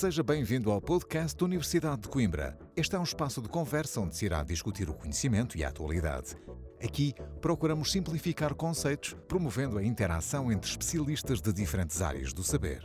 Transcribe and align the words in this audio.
Seja 0.00 0.22
bem-vindo 0.22 0.70
ao 0.70 0.80
podcast 0.80 1.36
da 1.36 1.44
Universidade 1.44 2.00
de 2.00 2.08
Coimbra. 2.08 2.58
Este 2.74 2.96
é 2.96 2.98
um 2.98 3.02
espaço 3.02 3.42
de 3.42 3.50
conversa 3.50 4.00
onde 4.00 4.16
se 4.16 4.24
irá 4.24 4.42
discutir 4.42 4.88
o 4.88 4.94
conhecimento 4.94 5.58
e 5.58 5.62
a 5.62 5.68
atualidade. 5.68 6.38
Aqui 6.82 7.12
procuramos 7.42 7.92
simplificar 7.92 8.54
conceitos, 8.54 9.12
promovendo 9.28 9.76
a 9.76 9.84
interação 9.84 10.50
entre 10.50 10.70
especialistas 10.70 11.42
de 11.42 11.52
diferentes 11.52 12.00
áreas 12.00 12.32
do 12.32 12.42
saber. 12.42 12.80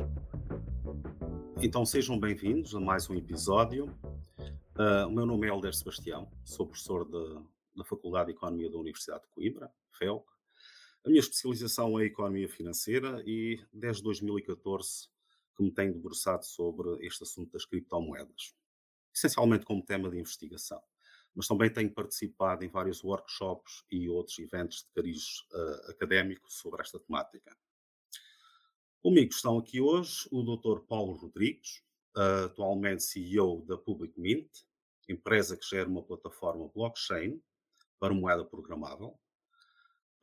Então 1.62 1.86
sejam 1.86 2.20
bem-vindos 2.20 2.76
a 2.76 2.82
mais 2.82 3.10
um 3.10 3.16
episódio. 3.16 3.86
Uh, 4.78 5.08
o 5.08 5.12
meu 5.12 5.26
nome 5.26 5.48
é 5.48 5.52
Helder 5.52 5.74
Sebastião, 5.74 6.30
sou 6.44 6.68
professor 6.68 7.06
da 7.74 7.86
Faculdade 7.86 8.26
de 8.26 8.34
Economia 8.34 8.70
da 8.70 8.78
Universidade 8.78 9.22
de 9.22 9.30
Coimbra, 9.30 9.72
FEUC. 9.90 10.26
A 11.06 11.08
minha 11.08 11.22
especialização 11.22 11.98
é 11.98 12.04
Economia 12.04 12.50
Financeira 12.50 13.24
e 13.26 13.58
desde 13.72 14.04
2014 14.04 15.15
que 15.56 15.64
me 15.64 15.72
tenho 15.72 15.94
debruçado 15.94 16.46
sobre 16.46 17.06
este 17.06 17.24
assunto 17.24 17.52
das 17.52 17.66
criptomoedas, 17.66 18.54
essencialmente 19.14 19.66
como 19.66 19.86
tema 19.86 20.10
de 20.10 20.20
investigação. 20.20 20.82
Mas 21.34 21.48
também 21.48 21.72
tenho 21.72 21.94
participado 21.94 22.64
em 22.64 22.70
vários 22.70 23.04
workshops 23.04 23.84
e 23.92 24.10
outros 24.10 24.40
eventos 24.40 24.84
de 24.84 24.90
cariz 24.94 25.40
uh, 25.52 25.92
académico 25.92 26.52
sobre 26.52 26.82
esta 26.82 27.00
temática. 27.00 27.56
Comigo 29.02 29.32
estão 29.32 29.58
aqui 29.58 29.82
hoje 29.82 30.28
o 30.32 30.42
Dr. 30.42 30.80
Paulo 30.88 31.14
Rodrigues, 31.14 31.84
uh, 32.16 32.46
atualmente 32.46 33.04
CEO 33.04 33.64
da 33.66 33.78
Public 33.78 34.20
Mint, 34.20 34.50
empresa 35.08 35.58
que 35.58 35.66
gera 35.68 35.88
uma 35.88 36.02
plataforma 36.02 36.70
blockchain 36.74 37.42
para 38.00 38.14
moeda 38.14 38.44
programável. 38.44 39.18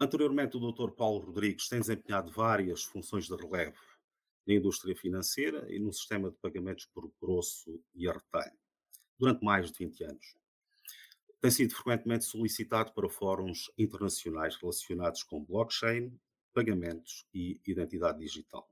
Anteriormente, 0.00 0.56
o 0.56 0.72
Dr. 0.72 0.90
Paulo 0.90 1.20
Rodrigues 1.20 1.68
tem 1.68 1.78
desempenhado 1.78 2.32
várias 2.32 2.82
funções 2.82 3.26
de 3.26 3.36
relevo 3.36 3.78
na 4.46 4.54
indústria 4.54 4.96
financeira 4.96 5.66
e 5.72 5.78
no 5.78 5.92
sistema 5.92 6.30
de 6.30 6.36
pagamentos 6.36 6.86
por 6.86 7.10
grosso 7.20 7.82
e 7.94 8.08
a 8.08 8.12
retalho, 8.12 8.58
durante 9.18 9.44
mais 9.44 9.70
de 9.70 9.78
20 9.78 10.04
anos. 10.04 10.36
Tem 11.40 11.50
sido 11.50 11.74
frequentemente 11.74 12.24
solicitado 12.24 12.92
para 12.92 13.08
fóruns 13.08 13.70
internacionais 13.76 14.56
relacionados 14.56 15.22
com 15.22 15.44
blockchain, 15.44 16.16
pagamentos 16.52 17.26
e 17.34 17.60
identidade 17.66 18.18
digital. 18.18 18.68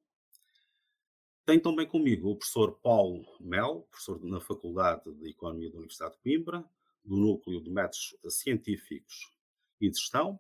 Tenho 1.45 1.62
também 1.62 1.87
comigo 1.87 2.31
o 2.31 2.37
professor 2.37 2.79
Paulo 2.81 3.27
Mel, 3.41 3.89
professor 3.91 4.23
na 4.25 4.41
Faculdade 4.41 5.12
de 5.15 5.31
Economia 5.31 5.71
da 5.71 5.79
Universidade 5.79 6.15
de 6.15 6.21
Coimbra, 6.21 6.65
do 7.05 7.17
Núcleo 7.17 7.61
de 7.61 7.71
Métodos 7.71 8.15
Científicos 8.29 9.33
e 9.81 9.91
de 9.91 9.99
Gestão, 9.99 10.39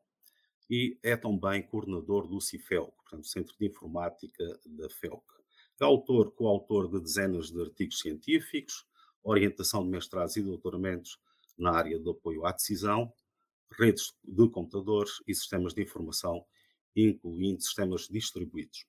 e 0.70 0.96
é 1.02 1.16
também 1.16 1.62
coordenador 1.64 2.28
do 2.28 2.40
CIFELC, 2.40 2.92
portanto, 2.94 3.26
Centro 3.26 3.56
de 3.58 3.66
Informática 3.66 4.60
da 4.64 4.88
FELC. 4.88 5.24
É 5.80 5.84
autor, 5.84 6.30
coautor 6.32 6.88
de 6.88 7.00
dezenas 7.00 7.50
de 7.50 7.60
artigos 7.60 7.98
científicos, 7.98 8.86
orientação 9.24 9.82
de 9.82 9.90
mestrados 9.90 10.36
e 10.36 10.42
doutoramentos 10.42 11.18
na 11.58 11.72
área 11.72 11.98
de 11.98 12.08
apoio 12.08 12.46
à 12.46 12.52
decisão, 12.52 13.12
redes 13.78 14.14
de 14.22 14.48
computadores 14.48 15.14
e 15.26 15.34
sistemas 15.34 15.74
de 15.74 15.82
informação, 15.82 16.44
incluindo 16.94 17.62
sistemas 17.62 18.06
distribuídos. 18.08 18.86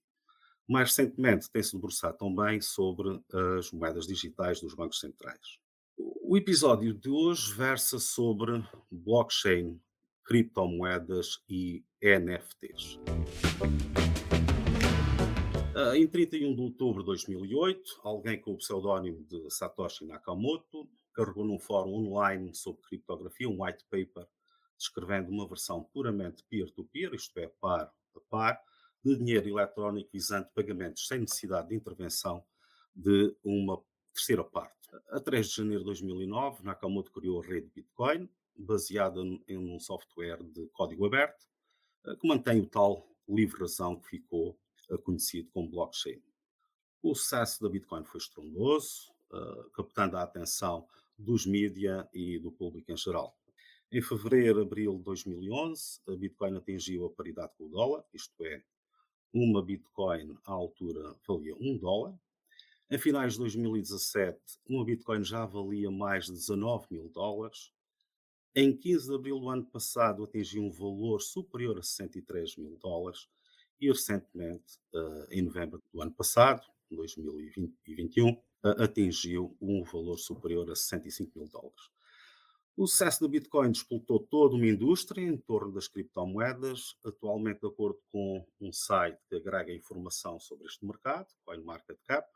Mais 0.67 0.89
recentemente, 0.89 1.49
tem-se 1.49 1.73
debruçado 1.73 2.17
também 2.17 2.61
sobre 2.61 3.21
as 3.57 3.71
moedas 3.71 4.05
digitais 4.05 4.61
dos 4.61 4.75
bancos 4.75 4.99
centrais. 4.99 5.59
O 5.97 6.37
episódio 6.37 6.93
de 6.93 7.09
hoje 7.09 7.53
versa 7.53 7.99
sobre 7.99 8.63
blockchain 8.89 9.81
criptomoedas 10.31 11.43
e 11.49 11.83
NFTs. 12.01 12.97
Ah, 15.75 15.97
em 15.97 16.07
31 16.07 16.55
de 16.55 16.61
outubro 16.61 17.01
de 17.01 17.07
2008, 17.07 17.99
alguém 18.01 18.39
com 18.39 18.53
o 18.53 18.57
pseudónimo 18.57 19.25
de 19.25 19.49
Satoshi 19.49 20.05
Nakamoto 20.05 20.89
carregou 21.13 21.43
num 21.43 21.59
fórum 21.59 22.08
online 22.08 22.55
sobre 22.55 22.81
criptografia 22.83 23.49
um 23.49 23.61
white 23.61 23.83
paper 23.89 24.25
descrevendo 24.77 25.30
uma 25.30 25.45
versão 25.45 25.83
puramente 25.93 26.45
peer-to-peer, 26.49 27.09
-peer, 27.09 27.15
isto 27.15 27.37
é, 27.37 27.47
par 27.59 27.93
a 28.15 28.20
par, 28.30 28.58
de 29.03 29.17
dinheiro 29.17 29.49
eletrónico 29.49 30.11
visando 30.14 30.47
pagamentos 30.55 31.08
sem 31.08 31.20
necessidade 31.20 31.67
de 31.67 31.75
intervenção 31.75 32.41
de 32.95 33.36
uma 33.43 33.83
terceira 34.14 34.45
parte. 34.45 34.80
A 35.09 35.20
3 35.20 35.45
de 35.45 35.55
janeiro 35.58 35.80
de 35.80 35.87
2009, 35.87 36.64
Nakamoto 36.64 37.11
criou 37.11 37.41
a 37.41 37.45
rede 37.45 37.70
Bitcoin, 37.75 38.30
baseada 38.56 39.22
em 39.48 39.58
um 39.58 39.80
software 39.80 40.42
de 40.44 40.67
código 40.70 41.06
aberto, 41.06 41.48
eh, 42.06 42.16
que 42.16 42.28
mantém 42.28 42.60
o 42.62 42.67
tal 42.67 43.08
livre 43.28 43.62
razão 43.62 44.00
que 44.00 44.08
ficou 44.08 44.58
eh, 44.89 44.98
conhecido 44.98 45.50
como 45.52 45.70
blockchain. 45.70 46.22
O 47.02 47.16
sucesso 47.16 47.62
da 47.62 47.70
Bitcoin 47.70 48.04
foi 48.04 48.20
estrondoso, 48.20 49.12
eh, 49.34 49.66
captando 49.73 50.17
a 50.17 50.23
atenção 50.23 50.88
dos 51.17 51.45
mídia 51.45 52.08
e 52.14 52.39
do 52.39 52.52
público 52.52 52.92
em 52.92 52.98
geral. 52.98 53.38
Em 53.92 54.02
fevereiro, 54.02 54.62
abril 54.62 54.98
de 54.98 55.04
2011, 55.04 56.02
a 56.08 56.16
Bitcoin 56.16 56.58
atingiu 56.58 57.06
a 57.06 57.10
paridade 57.10 57.54
com 57.58 57.66
o 57.66 57.70
dólar, 57.70 58.04
isto 58.14 58.33
é, 58.45 58.64
uma 59.33 59.64
Bitcoin 59.64 60.38
à 60.45 60.52
altura 60.52 61.16
valia 61.28 61.56
um 61.60 61.78
dólar. 61.78 62.18
Em 62.89 62.98
finais 62.98 63.33
de 63.33 63.39
2017, 63.39 64.39
uma 64.68 64.83
Bitcoin 64.83 65.23
já 65.23 65.45
valia 65.45 65.89
mais 65.89 66.26
de 66.26 66.33
19 66.33 66.88
mil 66.89 67.10
dólares 67.10 67.72
em 68.56 68.76
15 68.76 69.08
de 69.08 69.16
abril 69.16 69.39
do 69.39 69.50
ano 69.50 69.66
passado 69.66 70.23
atingiu 70.23 70.64
um 70.64 70.72
valor 70.72 71.22
superior 71.22 71.78
a 71.78 71.84
63 71.84 72.58
mil 72.58 72.78
dólares 72.78 73.28
e 73.80 73.88
recentemente, 73.88 74.80
em 75.30 75.42
novembro 75.42 75.82
do 75.92 76.02
ano 76.02 76.14
passado, 76.14 76.62
2021, 76.95 78.30
uh, 78.30 78.38
eh, 78.64 78.84
atingiu 78.84 79.56
um 79.62 79.84
valor 79.84 80.17
superior 80.17 80.70
a 80.70 80.76
65 80.76 81.38
mil 81.38 81.48
dólares. 81.48 81.89
O 82.78 82.88
sucesso 82.88 83.22
da 83.22 83.28
Bitcoin 83.28 83.72
despoltou 83.72 84.20
toda 84.20 84.56
uma 84.56 84.68
indústria 84.68 85.22
em 85.22 85.38
torno 85.38 85.73
das 85.73 85.88
criptomoedas. 85.88 86.95
Atualmente, 87.04 87.62
de 87.62 87.68
acordo 87.68 88.00
com 88.12 88.45
um 88.60 88.72
site 88.72 89.20
que 89.30 89.36
agrega 89.36 89.73
informação 89.73 90.39
sobre 90.39 90.68
este 90.68 90.86
mercado, 90.86 91.28
CoinMarketCap, 91.44 92.28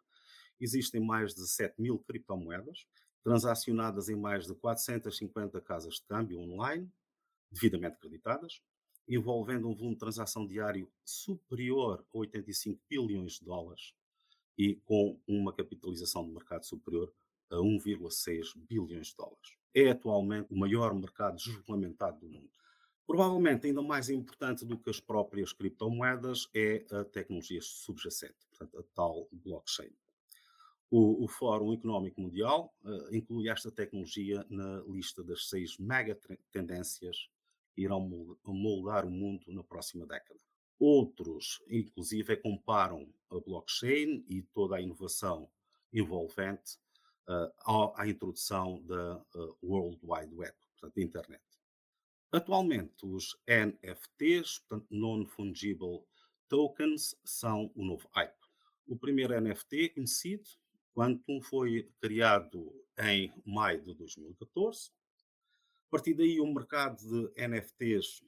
existem 0.60 1.02
mais 1.02 1.34
de 1.34 1.48
7 1.48 1.82
mil 1.82 2.00
criptomoedas, 2.00 2.86
transacionadas 3.26 4.08
em 4.08 4.16
mais 4.16 4.46
de 4.46 4.54
450 4.54 5.60
casas 5.60 5.96
de 5.96 6.04
câmbio 6.04 6.40
online, 6.40 6.88
devidamente 7.52 7.96
acreditadas, 7.96 8.62
envolvendo 9.08 9.68
um 9.68 9.74
volume 9.74 9.96
de 9.96 10.00
transação 10.00 10.46
diário 10.46 10.88
superior 11.04 12.06
a 12.14 12.18
85 12.20 12.80
bilhões 12.88 13.40
de 13.40 13.46
dólares 13.46 13.96
e 14.56 14.76
com 14.76 15.20
uma 15.28 15.52
capitalização 15.52 16.24
de 16.24 16.34
mercado 16.34 16.68
superior 16.68 17.12
a 17.50 17.56
1,6 17.56 18.56
bilhões 18.58 19.08
de 19.08 19.16
dólares. 19.16 19.58
É 19.74 19.90
atualmente 19.90 20.54
o 20.54 20.56
maior 20.56 20.94
mercado 20.94 21.36
desregulamentado 21.36 22.20
do 22.20 22.30
mundo. 22.30 22.52
Provavelmente 23.08 23.66
ainda 23.66 23.82
mais 23.82 24.08
importante 24.08 24.64
do 24.64 24.78
que 24.78 24.90
as 24.92 25.00
próprias 25.00 25.52
criptomoedas 25.52 26.48
é 26.54 26.86
a 26.92 27.04
tecnologia 27.04 27.60
subjacente, 27.62 28.46
portanto, 28.50 28.78
a 28.78 28.84
tal 28.94 29.28
blockchain. 29.32 29.92
O, 30.98 31.26
o 31.26 31.28
Fórum 31.28 31.74
Económico 31.74 32.22
Mundial 32.22 32.74
uh, 32.86 33.14
inclui 33.14 33.50
esta 33.50 33.70
tecnologia 33.70 34.46
na 34.50 34.82
lista 34.88 35.22
das 35.22 35.50
seis 35.50 35.78
mega 35.78 36.18
tendências 36.54 37.28
que 37.74 37.82
irão 37.82 38.00
moldar 38.46 39.06
o 39.06 39.12
mundo 39.12 39.44
na 39.52 39.62
próxima 39.62 40.06
década. 40.06 40.40
Outros, 40.80 41.62
inclusive, 41.68 42.38
comparam 42.38 43.14
a 43.30 43.38
blockchain 43.42 44.24
e 44.30 44.42
toda 44.54 44.78
a 44.78 44.82
inovação 44.82 45.50
envolvente 45.92 46.78
uh, 47.28 47.52
à, 47.66 48.04
à, 48.04 48.08
introdução 48.08 48.82
da 48.84 49.18
uh, 49.36 49.58
World 49.62 50.00
Wide 50.02 50.34
Web, 50.34 50.56
portanto, 50.72 50.96
da 50.96 51.04
internet. 51.04 51.44
Atualmente, 52.32 53.06
os 53.06 53.38
NFTs, 53.46 54.60
portanto, 54.60 54.88
Non-Fungible 54.90 56.06
Tokens, 56.48 57.18
são 57.26 57.70
o 57.76 57.84
novo 57.84 58.08
hype. 58.14 58.46
O 58.88 58.96
primeiro 58.96 59.38
NFT 59.42 59.90
conhecido 59.90 60.48
Quantum 60.96 61.42
foi 61.42 61.92
criado 62.00 62.74
em 62.98 63.34
maio 63.46 63.82
de 63.82 63.94
2014. 63.94 64.92
A 65.88 65.92
partir 65.92 66.14
daí, 66.14 66.40
o 66.40 66.48
mercado 66.48 66.98
de 66.98 67.48
NFTs 67.48 68.24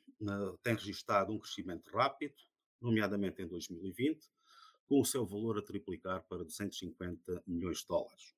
tem 0.61 0.75
registrado 0.75 1.31
um 1.31 1.39
crescimento 1.39 1.89
rápido, 1.91 2.35
nomeadamente 2.81 3.41
em 3.41 3.47
2020, 3.47 4.19
com 4.85 4.99
o 4.99 5.05
seu 5.05 5.25
valor 5.25 5.57
a 5.57 5.61
triplicar 5.61 6.23
para 6.27 6.43
250 6.43 7.41
milhões 7.47 7.79
de 7.79 7.87
dólares. 7.87 8.35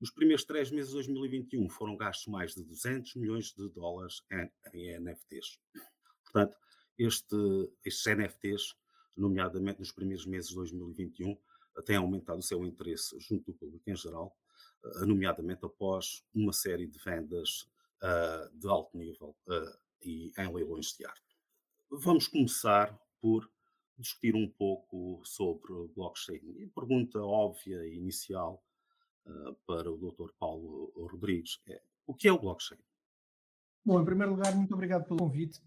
Nos 0.00 0.10
primeiros 0.10 0.44
três 0.44 0.70
meses 0.70 0.88
de 0.88 0.94
2021 0.94 1.68
foram 1.68 1.96
gastos 1.96 2.26
mais 2.28 2.54
de 2.54 2.62
200 2.62 3.16
milhões 3.16 3.52
de 3.52 3.68
dólares 3.68 4.22
em, 4.30 4.50
em 4.72 4.98
NFTs. 4.98 5.58
Portanto, 6.24 6.56
este, 6.98 7.36
estes 7.84 8.06
NFTs, 8.06 8.74
nomeadamente 9.16 9.80
nos 9.80 9.92
primeiros 9.92 10.26
meses 10.26 10.50
de 10.50 10.56
2021, 10.56 11.36
tem 11.84 11.96
aumentado 11.96 12.38
o 12.38 12.42
seu 12.42 12.64
interesse 12.64 13.18
junto 13.20 13.52
do 13.52 13.58
público 13.58 13.90
em 13.90 13.96
geral, 13.96 14.36
eh, 14.84 15.06
nomeadamente 15.06 15.64
após 15.64 16.24
uma 16.34 16.52
série 16.52 16.86
de 16.86 16.98
vendas 16.98 17.68
uh, 18.02 18.58
de 18.58 18.66
alto 18.68 18.96
nível 18.96 19.36
uh, 19.46 19.78
e 20.02 20.32
em 20.38 20.54
leilões 20.54 20.96
de 20.96 21.04
arte. 21.04 21.36
Vamos 21.90 22.28
começar 22.28 22.98
por 23.20 23.50
discutir 23.98 24.34
um 24.34 24.48
pouco 24.48 25.20
sobre 25.24 25.72
blockchain. 25.94 26.40
E 26.58 26.64
a 26.64 26.68
pergunta 26.68 27.18
óbvia 27.20 27.86
e 27.86 27.96
inicial 27.96 28.62
para 29.66 29.90
o 29.90 29.96
Dr. 29.96 30.30
Paulo 30.38 30.92
Rodrigues. 31.10 31.60
É, 31.66 31.80
o 32.06 32.14
que 32.14 32.28
é 32.28 32.32
o 32.32 32.38
blockchain? 32.38 32.78
Bom, 33.84 34.00
em 34.00 34.04
primeiro 34.04 34.32
lugar, 34.32 34.54
muito 34.54 34.74
obrigado 34.74 35.04
pelo 35.04 35.18
convite. 35.18 35.60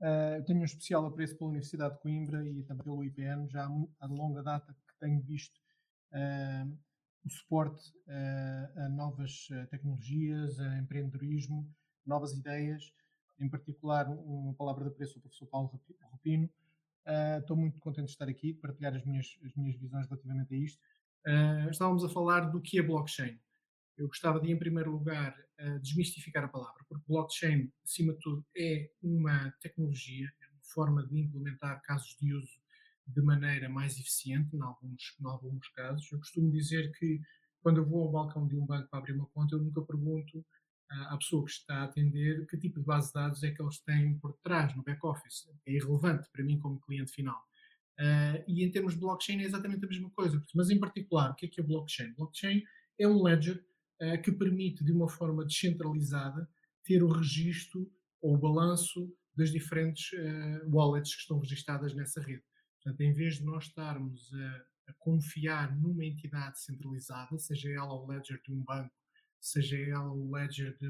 Uh, 0.00 0.36
eu 0.36 0.44
tenho 0.44 0.60
um 0.60 0.64
especial 0.64 1.06
apreço 1.06 1.36
pela 1.36 1.48
Universidade 1.48 1.94
de 1.94 2.00
Coimbra 2.00 2.46
e 2.46 2.62
também 2.64 2.84
pelo 2.84 3.02
IPN, 3.02 3.48
já 3.48 3.66
há 4.00 4.06
longa 4.06 4.42
data 4.42 4.72
que 4.72 4.98
tenho 5.00 5.20
visto 5.22 5.58
uh, 6.12 6.78
o 7.24 7.30
suporte 7.30 7.90
uh, 8.06 8.80
a 8.80 8.88
novas 8.90 9.48
tecnologias, 9.70 10.60
a 10.60 10.78
empreendedorismo, 10.78 11.68
novas 12.04 12.32
ideias, 12.32 12.92
em 13.40 13.48
particular 13.48 14.08
uma 14.08 14.54
palavra 14.54 14.84
de 14.84 14.90
apreço 14.90 15.18
ao 15.18 15.22
professor 15.22 15.46
Paulo 15.46 15.80
Rupino. 16.10 16.48
Estou 17.38 17.56
muito 17.56 17.80
contente 17.80 18.06
de 18.06 18.12
estar 18.12 18.28
aqui, 18.28 18.52
de 18.52 18.60
partilhar 18.60 18.94
as 18.94 19.04
minhas, 19.04 19.38
as 19.44 19.54
minhas 19.54 19.76
visões 19.76 20.06
relativamente 20.08 20.54
a 20.54 20.56
isto. 20.56 20.80
estávamos 21.70 22.02
a 22.02 22.08
falar 22.08 22.50
do 22.50 22.60
que 22.60 22.78
é 22.78 22.82
blockchain. 22.82 23.38
Eu 23.96 24.08
gostava 24.08 24.40
de, 24.40 24.50
em 24.50 24.58
primeiro 24.58 24.90
lugar, 24.90 25.34
uh, 25.60 25.80
desmistificar 25.80 26.44
a 26.44 26.48
palavra, 26.48 26.84
porque 26.88 27.04
blockchain, 27.08 27.72
acima 27.84 28.12
de 28.12 28.20
tudo, 28.20 28.44
é 28.56 28.90
uma 29.02 29.50
tecnologia, 29.60 30.30
é 30.40 30.46
uma 30.48 30.64
forma 30.64 31.06
de 31.06 31.18
implementar 31.18 31.80
casos 31.82 32.16
de 32.20 32.34
uso 32.34 32.60
de 33.06 33.22
maneira 33.22 33.68
mais 33.68 33.98
eficiente, 33.98 34.54
em 34.54 34.60
alguns, 34.60 35.16
em 35.20 35.26
alguns 35.26 35.68
casos. 35.68 36.10
Eu 36.10 36.18
costumo 36.18 36.50
dizer 36.50 36.92
que, 36.98 37.20
quando 37.62 37.78
eu 37.78 37.86
vou 37.86 38.02
ao 38.02 38.12
balcão 38.12 38.46
de 38.46 38.56
um 38.56 38.66
banco 38.66 38.88
para 38.88 38.98
abrir 38.98 39.12
uma 39.12 39.26
conta, 39.26 39.54
eu 39.54 39.60
nunca 39.60 39.80
pergunto 39.80 40.38
uh, 40.38 40.44
à 41.08 41.16
pessoa 41.16 41.44
que 41.44 41.52
está 41.52 41.76
a 41.78 41.84
atender 41.84 42.46
que 42.46 42.58
tipo 42.58 42.80
de 42.80 42.86
base 42.86 43.08
de 43.08 43.14
dados 43.14 43.42
é 43.42 43.50
que 43.50 43.62
eles 43.62 43.78
têm 43.80 44.18
por 44.18 44.36
trás, 44.42 44.74
no 44.76 44.82
back-office. 44.82 45.48
É 45.64 45.72
irrelevante 45.72 46.28
para 46.30 46.44
mim 46.44 46.58
como 46.58 46.80
cliente 46.80 47.12
final. 47.12 47.40
Uh, 47.98 48.44
e 48.46 48.62
em 48.62 48.70
termos 48.70 48.92
de 48.92 49.00
blockchain 49.00 49.40
é 49.40 49.44
exatamente 49.44 49.84
a 49.84 49.88
mesma 49.88 50.10
coisa. 50.10 50.42
Mas, 50.54 50.68
em 50.68 50.78
particular, 50.78 51.30
o 51.30 51.34
que 51.34 51.46
é 51.46 51.48
que 51.48 51.60
é 51.60 51.64
blockchain? 51.64 52.12
Blockchain 52.12 52.62
é 52.98 53.08
um 53.08 53.22
ledger 53.22 53.56
eh, 53.56 53.75
que 54.22 54.32
permite, 54.32 54.84
de 54.84 54.92
uma 54.92 55.08
forma 55.08 55.44
descentralizada, 55.44 56.48
ter 56.84 57.02
o 57.02 57.08
registro 57.08 57.90
ou 58.20 58.34
o 58.34 58.38
balanço 58.38 59.12
das 59.36 59.50
diferentes 59.50 60.12
eh, 60.14 60.62
wallets 60.66 61.14
que 61.14 61.20
estão 61.20 61.38
registadas 61.38 61.94
nessa 61.94 62.20
rede. 62.20 62.42
Portanto, 62.82 63.00
em 63.02 63.12
vez 63.12 63.36
de 63.36 63.44
nós 63.44 63.64
estarmos 63.64 64.32
a, 64.32 64.90
a 64.90 64.94
confiar 64.94 65.76
numa 65.76 66.04
entidade 66.04 66.60
centralizada, 66.60 67.38
seja 67.38 67.70
ela 67.70 67.92
o 67.92 68.06
ledger 68.06 68.40
de 68.42 68.52
um 68.52 68.62
banco, 68.62 68.94
seja 69.40 69.76
ela 69.76 70.10
o 70.10 70.30
ledger 70.34 70.76
de 70.78 70.88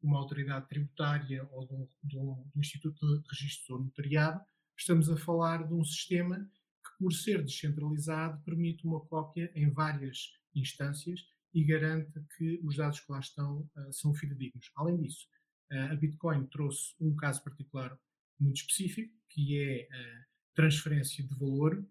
uma 0.00 0.18
autoridade 0.18 0.68
tributária 0.68 1.46
ou 1.50 1.66
de 2.04 2.18
um 2.18 2.44
Instituto 2.56 3.04
de 3.20 3.28
Registro 3.28 3.76
ou 3.76 3.84
Notariado, 3.84 4.40
estamos 4.76 5.10
a 5.10 5.16
falar 5.16 5.66
de 5.66 5.74
um 5.74 5.82
sistema 5.82 6.38
que, 6.38 6.98
por 6.98 7.12
ser 7.12 7.42
descentralizado, 7.42 8.40
permite 8.44 8.86
uma 8.86 9.00
cópia 9.00 9.50
em 9.54 9.70
várias 9.70 10.32
instâncias 10.54 11.20
e 11.54 11.64
garante 11.64 12.12
que 12.36 12.60
os 12.62 12.76
dados 12.76 13.00
que 13.00 13.10
lá 13.10 13.20
estão 13.20 13.68
uh, 13.76 13.92
são 13.92 14.14
fidedignos. 14.14 14.70
Além 14.76 14.96
disso, 14.96 15.26
uh, 15.72 15.92
a 15.92 15.96
Bitcoin 15.96 16.46
trouxe 16.46 16.94
um 17.00 17.14
caso 17.16 17.42
particular 17.42 17.98
muito 18.38 18.56
específico, 18.56 19.12
que 19.28 19.58
é 19.58 19.88
a 19.90 20.24
transferência 20.54 21.24
de 21.24 21.34
valor, 21.34 21.84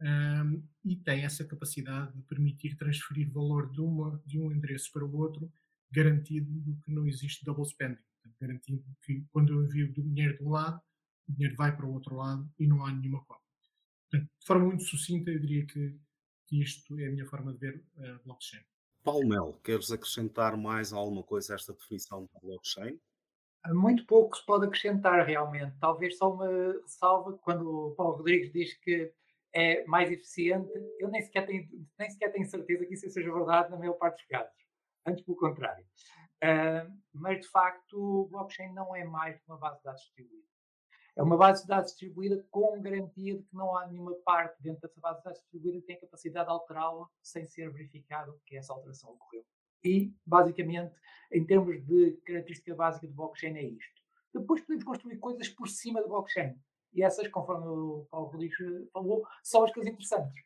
um, 0.00 0.62
e 0.84 0.96
tem 0.96 1.24
essa 1.24 1.44
capacidade 1.44 2.12
de 2.14 2.22
permitir 2.22 2.76
transferir 2.76 3.30
valor 3.30 3.70
de, 3.70 3.80
uma, 3.80 4.22
de 4.26 4.38
um 4.38 4.52
endereço 4.52 4.92
para 4.92 5.04
o 5.04 5.16
outro, 5.16 5.50
garantido 5.90 6.78
que 6.84 6.90
não 6.90 7.06
existe 7.06 7.44
double 7.44 7.64
spending, 7.64 8.02
garantindo 8.40 8.84
que 9.02 9.24
quando 9.30 9.52
eu 9.52 9.64
envio 9.64 9.92
do 9.92 10.02
dinheiro 10.02 10.36
de 10.36 10.44
um 10.44 10.50
lado, 10.50 10.80
o 11.28 11.32
dinheiro 11.32 11.56
vai 11.56 11.74
para 11.74 11.86
o 11.86 11.92
outro 11.92 12.16
lado 12.16 12.50
e 12.58 12.66
não 12.66 12.84
há 12.84 12.92
nenhuma 12.92 13.24
cópia. 13.24 13.44
De 14.12 14.46
forma 14.46 14.66
muito 14.66 14.84
sucinta, 14.84 15.30
eu 15.30 15.40
diria 15.40 15.66
que, 15.66 15.98
que 16.46 16.60
isto 16.60 16.98
é 16.98 17.06
a 17.06 17.10
minha 17.10 17.26
forma 17.26 17.52
de 17.52 17.58
ver 17.58 17.84
a 17.96 18.16
uh, 18.16 18.22
blockchain. 18.24 18.62
Paulo 19.04 19.28
Mel, 19.28 19.60
queres 19.62 19.92
acrescentar 19.92 20.56
mais 20.56 20.90
alguma 20.90 21.22
coisa 21.22 21.52
a 21.52 21.56
esta 21.56 21.74
definição 21.74 22.24
de 22.24 22.40
blockchain? 22.40 22.98
Muito 23.68 24.06
pouco 24.06 24.34
se 24.34 24.44
pode 24.44 24.64
acrescentar 24.66 25.26
realmente. 25.26 25.76
Talvez 25.78 26.16
só 26.16 26.32
uma 26.32 26.48
salva 26.86 27.38
quando 27.42 27.88
o 27.88 27.94
Paulo 27.94 28.16
Rodrigues 28.16 28.50
diz 28.50 28.74
que 28.78 29.12
é 29.54 29.84
mais 29.84 30.10
eficiente. 30.10 30.72
Eu 30.98 31.10
nem 31.10 31.20
sequer 31.20 31.46
tenho, 31.46 31.68
nem 31.98 32.10
sequer 32.10 32.32
tenho 32.32 32.48
certeza 32.48 32.86
que 32.86 32.94
isso 32.94 33.08
seja 33.10 33.32
verdade 33.32 33.70
na 33.70 33.76
maior 33.76 33.94
parte 33.94 34.16
dos 34.16 34.26
casos. 34.26 34.64
Antes, 35.06 35.22
pelo 35.22 35.36
contrário. 35.36 35.84
Uh, 36.42 36.90
mas, 37.12 37.40
de 37.40 37.48
facto, 37.48 37.94
o 37.94 38.28
blockchain 38.28 38.72
não 38.72 38.96
é 38.96 39.04
mais 39.04 39.38
uma 39.46 39.58
base 39.58 39.78
de 39.78 39.84
dados 39.84 40.02
distribuída. 40.02 40.53
É 41.16 41.22
uma 41.22 41.36
base 41.36 41.62
de 41.62 41.68
dados 41.68 41.92
distribuída 41.92 42.44
com 42.50 42.80
garantia 42.80 43.36
de 43.36 43.42
que 43.44 43.54
não 43.54 43.76
há 43.76 43.86
nenhuma 43.86 44.14
parte 44.24 44.60
dentro 44.60 44.80
dessa 44.80 45.00
base 45.00 45.18
de 45.18 45.24
dados 45.24 45.40
distribuída 45.40 45.80
que 45.80 45.86
tenha 45.86 46.00
capacidade 46.00 46.46
de 46.46 46.52
alterá-la 46.52 47.08
sem 47.22 47.44
ser 47.46 47.70
verificado 47.70 48.40
que 48.44 48.56
essa 48.56 48.72
alteração 48.72 49.12
ocorreu. 49.12 49.44
E, 49.84 50.12
basicamente, 50.26 50.96
em 51.30 51.46
termos 51.46 51.84
de 51.86 52.12
característica 52.26 52.74
básica 52.74 53.06
de 53.06 53.12
blockchain, 53.12 53.56
é 53.56 53.62
isto. 53.62 54.02
Depois 54.32 54.60
podemos 54.62 54.82
construir 54.82 55.18
coisas 55.18 55.48
por 55.48 55.68
cima 55.68 56.02
do 56.02 56.08
blockchain. 56.08 56.58
E 56.92 57.02
essas, 57.02 57.28
conforme 57.28 57.66
o 57.68 58.08
Paulo 58.10 58.28
Rodrigues 58.28 58.56
falou, 58.92 59.24
são 59.42 59.62
as 59.64 59.72
coisas 59.72 59.92
interessantes. 59.92 60.42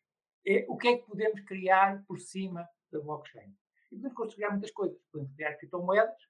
É 0.46 0.66
o 0.68 0.76
que 0.76 0.88
é 0.88 0.98
que 0.98 1.06
podemos 1.06 1.40
criar 1.42 2.04
por 2.06 2.18
cima 2.18 2.68
da 2.92 3.00
blockchain. 3.00 3.54
E 3.90 3.96
podemos 3.96 4.14
construir 4.14 4.50
muitas 4.50 4.70
coisas. 4.70 4.98
Podemos 5.10 5.34
criar 5.34 5.54
criptomoedas, 5.54 6.20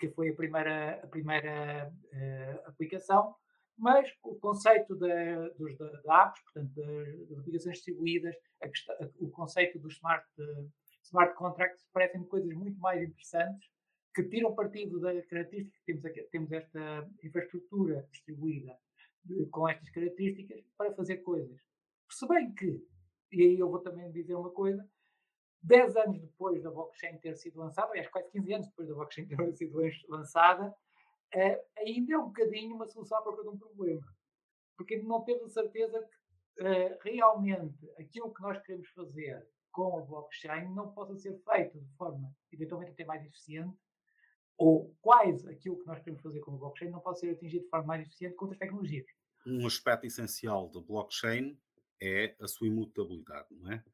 que 0.00 0.08
foi 0.10 0.30
a 0.30 0.34
primeira, 0.34 1.00
a 1.00 1.06
primeira 1.06 1.92
uh, 1.92 2.68
aplicação 2.68 3.36
mas 3.76 4.08
o 4.22 4.36
conceito 4.36 4.94
dos 4.94 5.76
da, 5.78 5.88
da 6.04 6.26
apps, 6.26 6.42
portanto, 6.42 6.74
das, 6.74 7.38
aplicações 7.38 7.76
distribuídas, 7.76 8.34
questão, 8.60 8.96
o 9.20 9.30
conceito 9.30 9.78
dos 9.78 9.94
smart, 9.94 10.26
smart 11.02 11.34
contracts, 11.34 11.86
parecem-me 11.92 12.26
coisas 12.26 12.52
muito 12.54 12.78
mais 12.78 13.02
interessantes 13.02 13.68
que 14.14 14.22
tiram 14.24 14.54
partido 14.54 15.00
da 15.00 15.10
característica 15.26 15.76
que 15.78 15.84
temos, 15.86 16.04
aqui, 16.04 16.22
temos 16.30 16.52
esta 16.52 17.10
infraestrutura 17.22 18.06
distribuída 18.12 18.78
com 19.50 19.68
estas 19.68 19.90
características 19.90 20.64
para 20.76 20.94
fazer 20.94 21.18
coisas. 21.18 21.60
Se 22.10 22.26
bem 22.28 22.54
que, 22.54 22.80
e 23.32 23.42
aí 23.42 23.58
eu 23.58 23.68
vou 23.68 23.80
também 23.80 24.10
dizer 24.12 24.34
uma 24.34 24.50
coisa, 24.50 24.88
10 25.62 25.96
anos 25.96 26.20
depois 26.20 26.62
da 26.62 26.70
blockchain 26.70 27.18
ter 27.18 27.36
sido 27.36 27.58
lançada, 27.58 27.90
aliás, 27.90 28.08
quase 28.08 28.30
15 28.30 28.52
anos 28.52 28.66
depois 28.68 28.88
da 28.88 28.94
blockchain 28.94 29.26
ter 29.26 29.56
sido 29.56 29.78
lançada, 30.08 30.74
uh, 31.34 31.64
ainda 31.78 32.14
é 32.14 32.18
um 32.18 32.26
bocadinho 32.26 32.76
uma 32.76 32.86
solução 32.86 33.18
à 33.18 33.22
procura 33.22 33.48
de 33.48 33.54
um 33.54 33.58
problema. 33.58 34.06
Porque 34.76 34.96
não 35.02 35.22
temos 35.24 35.44
a 35.44 35.62
certeza 35.62 36.00
que 36.56 36.62
uh, 36.62 36.98
realmente 37.02 37.90
aquilo 37.98 38.32
que 38.32 38.42
nós 38.42 38.60
queremos 38.62 38.88
fazer 38.90 39.46
com 39.70 39.98
o 39.98 40.04
blockchain 40.04 40.72
não 40.72 40.92
possa 40.92 41.16
ser 41.16 41.36
feito 41.42 41.80
de 41.80 41.96
forma 41.96 42.32
eventualmente 42.52 42.92
até 42.92 43.04
mais 43.04 43.24
eficiente, 43.24 43.76
ou 44.56 44.94
quase 45.00 45.48
aquilo 45.50 45.78
que 45.78 45.86
nós 45.86 45.98
queremos 45.98 46.22
fazer 46.22 46.40
com 46.40 46.52
o 46.52 46.58
blockchain 46.58 46.90
não 46.90 47.00
pode 47.00 47.18
ser 47.18 47.30
atingido 47.30 47.64
de 47.64 47.70
forma 47.70 47.86
mais 47.86 48.06
eficiente 48.06 48.36
com 48.36 48.44
outras 48.44 48.58
tecnologias. 48.58 49.06
Um 49.44 49.66
aspecto 49.66 50.06
essencial 50.06 50.68
do 50.68 50.80
blockchain 50.80 51.58
é 52.00 52.36
a 52.40 52.46
sua 52.46 52.68
imutabilidade, 52.68 53.48
não 53.50 53.72
é? 53.72 53.84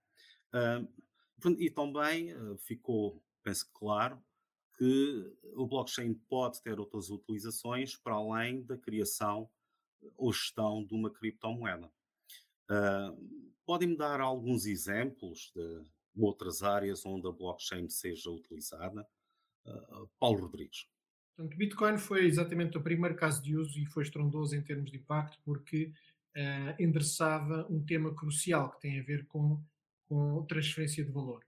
Uh, 0.53 1.57
e 1.59 1.71
também 1.71 2.35
uh, 2.35 2.59
ficou, 2.59 3.23
penso 3.43 3.71
claro, 3.73 4.23
que 4.81 5.31
o 5.57 5.67
blockchain 5.67 6.15
pode 6.27 6.63
ter 6.63 6.81
outras 6.81 7.11
utilizações 7.11 7.99
para 7.99 8.15
além 8.15 8.63
da 8.63 8.79
criação 8.79 9.47
ou 10.17 10.33
gestão 10.33 10.83
de 10.83 10.95
uma 10.95 11.11
criptomoeda. 11.11 11.87
Uh, 12.71 13.51
Podem-me 13.67 13.95
dar 13.95 14.23
alguns 14.23 14.65
exemplos 14.65 15.53
de 15.55 15.85
outras 16.17 16.63
áreas 16.63 17.05
onde 17.05 17.29
a 17.29 17.31
blockchain 17.31 17.91
seja 17.91 18.31
utilizada? 18.31 19.07
Uh, 19.67 20.09
Paulo 20.19 20.41
Rodrigues. 20.41 20.89
Portanto, 21.37 21.59
Bitcoin 21.59 21.99
foi 21.99 22.25
exatamente 22.25 22.79
o 22.79 22.83
primeiro 22.83 23.17
caso 23.17 23.43
de 23.43 23.59
uso 23.59 23.79
e 23.79 23.85
foi 23.85 24.03
estrondoso 24.03 24.57
em 24.57 24.63
termos 24.63 24.91
de 24.91 24.97
impacto 24.97 25.39
porque 25.45 25.93
uh, 26.35 26.83
endereçava 26.83 27.67
um 27.69 27.85
tema 27.85 28.15
crucial 28.15 28.71
que 28.71 28.81
tem 28.81 28.99
a 28.99 29.03
ver 29.03 29.27
com, 29.27 29.63
com 30.09 30.43
transferência 30.47 31.05
de 31.05 31.13
valor 31.13 31.45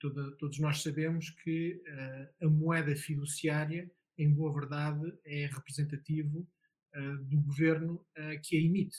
toda, 0.00 0.32
todos 0.36 0.58
nós 0.58 0.82
sabemos 0.82 1.30
que 1.30 1.80
uh, 1.86 2.46
a 2.46 2.48
moeda 2.48 2.96
fiduciária, 2.96 3.88
em 4.18 4.32
boa 4.32 4.52
verdade, 4.52 5.12
é 5.24 5.46
representativo 5.46 6.48
uh, 6.96 7.24
do 7.24 7.40
governo 7.42 7.94
uh, 8.18 8.40
que 8.42 8.56
a 8.56 8.60
emite 8.60 8.96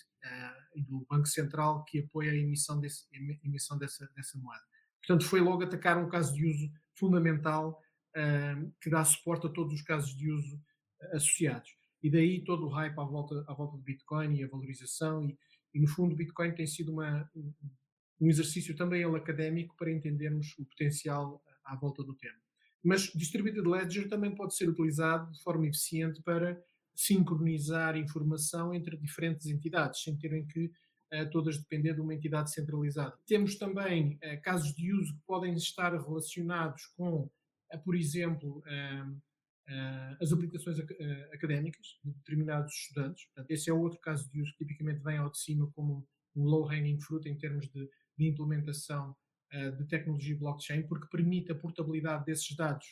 e 0.76 0.84
do 0.84 1.06
Banco 1.10 1.28
Central 1.28 1.84
que 1.84 2.00
apoia 2.00 2.32
a 2.32 2.36
emissão, 2.36 2.80
desse, 2.80 3.06
emissão 3.44 3.78
dessa, 3.78 4.08
dessa 4.16 4.38
moeda. 4.38 4.64
Portanto, 5.00 5.28
foi 5.28 5.42
logo 5.42 5.64
atacar 5.64 5.98
um 5.98 6.08
caso 6.08 6.34
de 6.34 6.46
uso 6.46 6.72
fundamental 6.96 7.82
que 8.80 8.90
dá 8.90 9.04
suporte 9.04 9.48
a 9.48 9.50
todos 9.50 9.74
os 9.74 9.82
casos 9.82 10.16
de 10.16 10.32
uso 10.32 10.62
associados. 11.14 11.76
E 12.04 12.10
daí 12.10 12.44
todo 12.44 12.68
o 12.68 12.70
hype 12.70 13.00
à 13.00 13.04
volta, 13.04 13.44
à 13.48 13.54
volta 13.54 13.78
do 13.78 13.84
Bitcoin 13.84 14.36
e 14.36 14.44
a 14.44 14.48
valorização, 14.48 15.28
e, 15.28 15.38
e 15.74 15.80
no 15.80 15.88
fundo 15.88 16.14
o 16.14 16.16
Bitcoin 16.16 16.54
tem 16.54 16.68
sido 16.68 16.92
uma, 16.92 17.28
um 18.22 18.30
exercício 18.30 18.76
também 18.76 19.02
ele 19.02 19.18
académico 19.18 19.76
para 19.76 19.92
entendermos 19.92 20.56
o 20.60 20.66
potencial 20.66 21.44
à 21.66 21.76
volta 21.76 22.04
do 22.04 22.14
tema. 22.14 22.38
Mas 22.84 23.12
Distributed 23.14 23.68
Ledger 23.68 24.08
também 24.08 24.34
pode 24.34 24.56
ser 24.56 24.70
utilizado 24.70 25.32
de 25.32 25.42
forma 25.42 25.68
eficiente 25.68 26.22
para 26.22 26.64
sincronizar 26.96 27.98
informação 27.98 28.74
entre 28.74 28.96
diferentes 28.96 29.48
entidades, 29.48 30.04
sem 30.04 30.16
terem 30.18 30.46
que 30.46 30.72
todas 31.32 31.58
dependendo 31.58 31.96
de 31.96 32.02
uma 32.02 32.14
entidade 32.14 32.52
centralizada. 32.54 33.18
Temos 33.28 33.56
também 33.58 34.18
casos 34.44 34.74
de 34.74 34.94
uso 34.94 35.14
que 35.14 35.22
podem 35.26 35.54
estar 35.56 35.92
relacionados 35.92 36.86
com, 36.96 37.30
por 37.84 37.96
exemplo, 37.96 38.64
as 40.20 40.32
aplicações 40.32 40.80
académicas 41.34 42.00
de 42.04 42.12
determinados 42.12 42.74
estudantes. 42.74 43.26
Portanto, 43.26 43.52
esse 43.52 43.70
é 43.70 43.74
outro 43.74 44.00
caso 44.00 44.30
de 44.32 44.42
uso 44.42 44.52
que 44.54 44.66
tipicamente 44.66 45.04
vem 45.04 45.18
ao 45.18 45.30
de 45.30 45.38
cima 45.38 45.70
como 45.76 46.08
um 46.36 46.44
low-hanging 46.44 47.00
fruit 47.00 47.28
em 47.28 47.38
termos 47.38 47.68
de, 47.70 47.90
de 48.22 48.30
implementação 48.30 49.16
de 49.78 49.86
tecnologia 49.86 50.38
blockchain, 50.38 50.88
porque 50.88 51.10
permite 51.10 51.52
a 51.52 51.56
portabilidade 51.56 52.24
desses 52.24 52.56
dados 52.56 52.86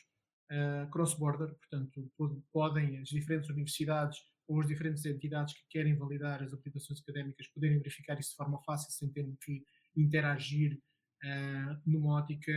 cross-border, 0.92 1.56
portanto, 1.56 2.12
podem 2.52 2.98
as 2.98 3.08
diferentes 3.10 3.50
universidades 3.50 4.20
ou 4.50 4.60
as 4.60 4.68
diferentes 4.68 5.06
entidades 5.06 5.54
que 5.54 5.64
querem 5.70 5.96
validar 5.96 6.42
as 6.42 6.52
aplicações 6.52 7.00
académicas 7.02 7.48
poderem 7.48 7.78
verificar 7.78 8.20
isso 8.20 8.32
de 8.32 8.36
forma 8.36 8.60
fácil, 8.64 8.92
sem 8.92 9.08
terem 9.12 9.38
que 9.44 9.64
interagir 9.96 10.82
uh, 11.24 11.82
numa 11.86 12.16
ótica 12.16 12.52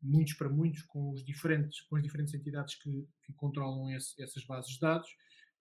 muitos 0.00 0.34
para 0.34 0.48
muitos 0.48 0.82
com, 0.82 1.10
os 1.10 1.24
diferentes, 1.24 1.80
com 1.82 1.96
as 1.96 2.02
diferentes 2.02 2.32
entidades 2.32 2.76
que, 2.76 3.08
que 3.24 3.32
controlam 3.34 3.90
esse, 3.90 4.20
essas 4.22 4.44
bases 4.44 4.74
de 4.74 4.80
dados. 4.80 5.08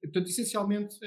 Portanto, 0.02 0.28
essencialmente, 0.28 0.98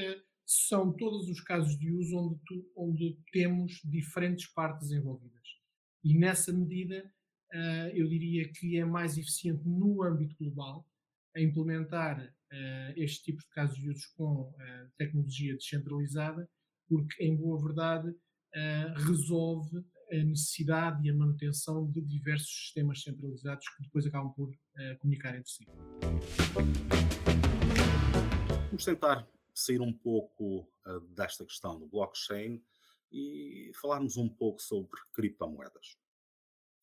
são 0.46 0.92
todos 0.92 1.28
os 1.28 1.40
casos 1.40 1.78
de 1.78 1.90
uso 1.90 2.16
onde, 2.16 2.40
tu, 2.46 2.72
onde 2.76 3.18
temos 3.32 3.80
diferentes 3.84 4.46
partes 4.52 4.90
envolvidas. 4.90 5.42
E 6.02 6.18
nessa 6.18 6.52
medida, 6.52 7.10
uh, 7.52 7.88
eu 7.94 8.08
diria 8.08 8.50
que 8.52 8.78
é 8.78 8.84
mais 8.84 9.16
eficiente 9.16 9.66
no 9.66 10.02
âmbito 10.02 10.36
global 10.38 10.86
a 11.36 11.40
implementar 11.40 12.20
uh, 12.22 12.92
estes 12.96 13.22
tipos 13.22 13.44
de 13.44 13.50
casos 13.50 13.76
de 13.76 13.90
uso 13.90 14.06
com 14.16 14.42
uh, 14.42 14.54
tecnologia 14.96 15.54
descentralizada, 15.54 16.48
porque, 16.88 17.24
em 17.24 17.36
boa 17.36 17.60
verdade, 17.60 18.08
uh, 18.08 19.06
resolve 19.06 19.84
a 20.12 20.16
necessidade 20.16 21.06
e 21.06 21.10
a 21.10 21.14
manutenção 21.14 21.90
de 21.90 22.00
diversos 22.02 22.48
sistemas 22.48 23.02
centralizados 23.02 23.66
que 23.70 23.82
depois 23.82 24.06
acabam 24.06 24.32
por 24.34 24.54
comunicar 25.00 25.34
entre 25.34 25.50
si. 25.50 25.64
Vamos 28.70 28.84
tentar 28.84 29.26
sair 29.54 29.80
um 29.80 29.92
pouco 29.92 30.68
desta 31.10 31.44
questão 31.44 31.78
do 31.78 31.86
blockchain 31.86 32.62
e 33.12 33.70
falarmos 33.80 34.16
um 34.16 34.28
pouco 34.28 34.60
sobre 34.60 35.00
criptomoedas. 35.12 35.96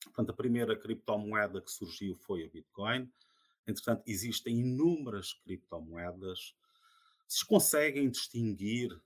Portanto, 0.06 0.30
a 0.32 0.34
primeira 0.34 0.76
criptomoeda 0.76 1.62
que 1.62 1.70
surgiu 1.70 2.16
foi 2.16 2.46
a 2.46 2.50
Bitcoin 2.50 3.12
Entretanto, 3.68 4.04
existem 4.08 4.60
inúmeras 4.60 5.34
criptomoedas. 5.34 6.56
Se 7.28 7.46
conseguem 7.46 8.10
distinguir 8.10 9.00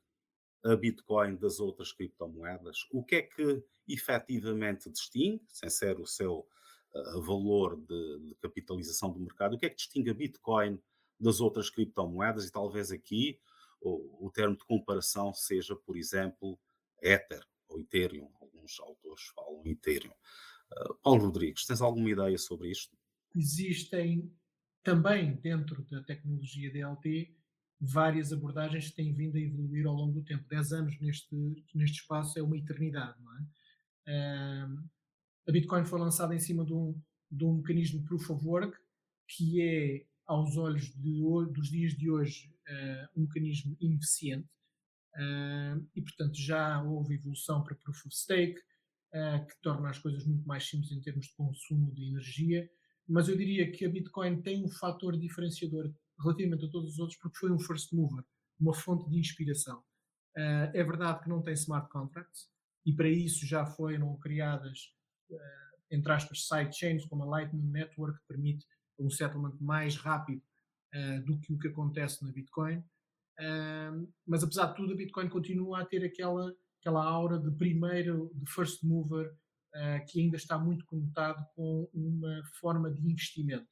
a 0.64 0.76
Bitcoin 0.76 1.36
das 1.36 1.60
outras 1.60 1.92
criptomoedas, 1.92 2.88
o 2.92 3.04
que 3.04 3.16
é 3.18 3.22
que 3.22 3.64
efetivamente 3.88 4.90
distingue, 4.90 5.46
sem 5.50 5.70
ser 5.70 6.00
o 6.00 6.08
seu 6.08 6.48
uh, 6.94 7.22
valor 7.22 7.76
de, 7.76 8.20
de, 8.20 8.36
capitalização 8.36 9.12
do 9.12 9.20
mercado, 9.20 9.56
o 9.56 9.60
que 9.60 9.68
é 9.68 9.70
que 9.70 9.76
distingue 9.76 10.10
a 10.10 10.14
Bitcoin 10.14 10.82
das 11.20 11.40
outras 11.40 11.70
criptomoedas? 11.70 12.46
E 12.46 12.52
talvez 12.52 12.92
aqui 12.92 13.40
o, 13.88 14.32
termo 14.32 14.58
de 14.58 14.66
comparação 14.66 15.34
seja, 15.34 15.76
por 15.76 15.98
exemplo, 15.98 16.60
Ether 17.02 17.44
ou 17.68 17.80
Ethereum. 17.80 18.30
Alguns 18.40 18.80
autores 18.80 19.24
falam 19.36 19.62
Ethereum. 19.66 20.14
Uh, 20.72 20.96
Paulo 20.96 21.26
Rodrigues, 21.26 21.66
tens 21.66 21.82
alguma 21.82 22.10
ideia 22.10 22.38
sobre 22.38 22.70
isto? 22.70 22.98
Existem 23.36 24.32
também 24.84 25.36
dentro 25.36 25.84
da 25.86 26.02
tecnologia 26.04 26.72
DLT, 26.72 27.36
várias 27.80 28.32
abordagens 28.32 28.90
que 28.90 28.96
têm 28.96 29.14
vindo 29.14 29.36
a 29.36 29.42
evoluir 29.42 29.86
ao 29.86 29.94
longo 29.94 30.14
do 30.14 30.24
tempo. 30.24 30.48
10 30.48 30.74
anos 30.74 31.00
neste, 31.00 31.36
neste 31.74 32.02
espaço 32.02 32.40
é 32.40 32.44
uma 32.44 32.58
eternidade, 32.58 33.22
não 33.22 33.38
é? 33.38 33.46
a 35.48 35.52
Bitcoin 35.52 35.84
foi 35.86 36.00
lançada 36.00 36.36
em 36.36 36.40
cima 36.40 36.64
de 36.64 36.74
um, 36.74 37.00
de 37.32 37.44
um 37.44 37.56
mecanismo 37.58 38.04
Proof 38.04 38.30
of 38.30 38.46
Work, 38.46 38.78
que 39.28 39.62
é, 39.62 40.06
aos 40.28 40.58
olhos 40.58 40.92
de, 40.96 41.22
dos 41.54 41.70
dias 41.70 41.94
de 41.94 42.10
hoje, 42.10 42.52
uh, 42.68 43.20
um 43.20 43.22
mecanismo 43.24 43.78
ineficiente, 43.80 44.48
uh, 45.16 45.88
e 45.96 46.02
portanto 46.02 46.36
já 46.36 46.82
houve 46.82 47.16
evolução 47.16 47.64
para 47.64 47.76
Proof 47.76 48.06
of 48.06 48.16
Stake, 48.16 48.60
uh, 49.14 49.46
que 49.46 49.62
torna 49.62 49.90
as 49.90 50.00
coisas 50.00 50.26
muito 50.26 50.48
mais 50.48 50.68
simples 50.68 50.92
em 50.92 51.02
termos 51.02 51.28
de 51.28 51.36
consumo 51.36 51.94
de 51.94 52.10
energia, 52.10 52.70
mas 53.08 53.30
eu 53.30 53.38
diria 53.38 53.72
que 53.72 53.86
a 53.86 53.90
Bitcoin 53.90 54.42
tem 54.42 54.66
um 54.66 54.70
fator 54.70 55.18
diferenciador 55.18 55.94
relativamente 56.20 56.66
a 56.66 56.70
todos 56.70 56.94
os 56.94 57.00
outros 57.00 57.20
porque 57.20 57.38
foi 57.38 57.52
um 57.52 57.60
first 57.60 57.94
mover, 57.94 58.24
uma 58.60 58.74
fonte 58.74 59.08
de 59.10 59.20
inspiração. 59.20 59.84
É 60.38 60.84
verdade 60.84 61.24
que 61.24 61.30
não 61.30 61.42
tem 61.42 61.54
smart 61.54 61.88
contracts 61.90 62.50
e 62.86 62.94
para 62.94 63.08
isso 63.08 63.46
já 63.46 63.66
foram 63.66 64.18
criadas, 64.18 64.92
entre 65.90 66.12
aspas, 66.12 66.48
sidechains 66.48 67.06
como 67.06 67.24
a 67.24 67.26
Lightning 67.28 67.70
Network 67.70 68.20
que 68.20 68.28
permite 68.28 68.66
um 69.00 69.10
settlement 69.10 69.56
mais 69.60 69.96
rápido 69.96 70.42
uh, 70.94 71.26
do 71.26 71.40
que 71.40 71.54
o 71.54 71.58
que 71.58 71.68
acontece 71.68 72.24
na 72.24 72.32
Bitcoin. 72.32 72.84
mas 74.26 74.44
apesar 74.44 74.68
de 74.68 74.76
tudo, 74.76 74.94
a 74.94 74.96
Bitcoin 74.96 75.30
continua 75.30 75.82
a 75.82 75.86
ter 75.86 76.04
aquela, 76.06 76.56
aquela 76.80 77.04
aura 77.04 77.38
de 77.38 77.52
primeiro, 77.52 78.32
de 78.34 78.50
first 78.50 78.84
mover, 78.84 79.36
uh, 79.76 80.06
que 80.08 80.22
ainda 80.22 80.38
está 80.38 80.58
muito 80.58 80.86
conectado 80.86 81.46
com 81.56 81.90
uma 81.94 82.42
forma 82.60 82.92
de 82.92 83.06
investimento. 83.06 83.68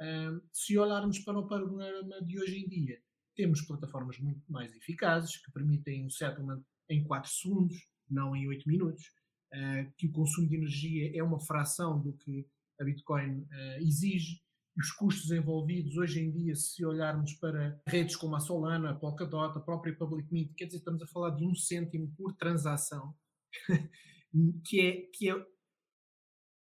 Uh, 0.00 0.40
se 0.52 0.78
olharmos 0.78 1.18
para 1.20 1.38
o 1.38 1.46
panorama 1.46 2.22
de 2.22 2.40
hoje 2.40 2.64
em 2.64 2.68
dia, 2.68 2.98
temos 3.36 3.62
plataformas 3.62 4.18
muito 4.18 4.50
mais 4.50 4.74
eficazes 4.74 5.36
que 5.36 5.52
permitem 5.52 6.06
um 6.06 6.10
settlement 6.10 6.62
em 6.88 7.04
4 7.04 7.30
segundos, 7.30 7.76
não 8.08 8.34
em 8.34 8.48
8 8.48 8.68
minutos, 8.68 9.04
uh, 9.52 9.92
que 9.96 10.06
o 10.06 10.12
consumo 10.12 10.48
de 10.48 10.56
energia 10.56 11.16
é 11.16 11.22
uma 11.22 11.40
fração 11.40 12.00
do 12.00 12.12
que 12.14 12.46
a 12.80 12.84
Bitcoin 12.84 13.46
exige, 13.80 14.40
os 14.78 14.92
custos 14.92 15.30
envolvidos 15.32 15.96
hoje 15.96 16.20
em 16.20 16.30
dia, 16.30 16.54
se 16.54 16.84
olharmos 16.84 17.34
para 17.34 17.80
redes 17.86 18.14
como 18.14 18.36
a 18.36 18.40
Solana, 18.40 18.90
a 18.90 18.94
Polkadot, 18.94 19.58
a 19.58 19.60
própria 19.60 19.94
Public 19.96 20.32
Mint, 20.32 20.54
quer 20.54 20.66
dizer, 20.66 20.78
estamos 20.78 21.02
a 21.02 21.06
falar 21.06 21.30
de 21.30 21.44
um 21.44 21.54
cêntimo 21.54 22.12
por 22.16 22.32
transação. 22.34 23.12
que 24.64 24.80
é, 24.80 24.92
que 25.12 25.30
é 25.30 25.46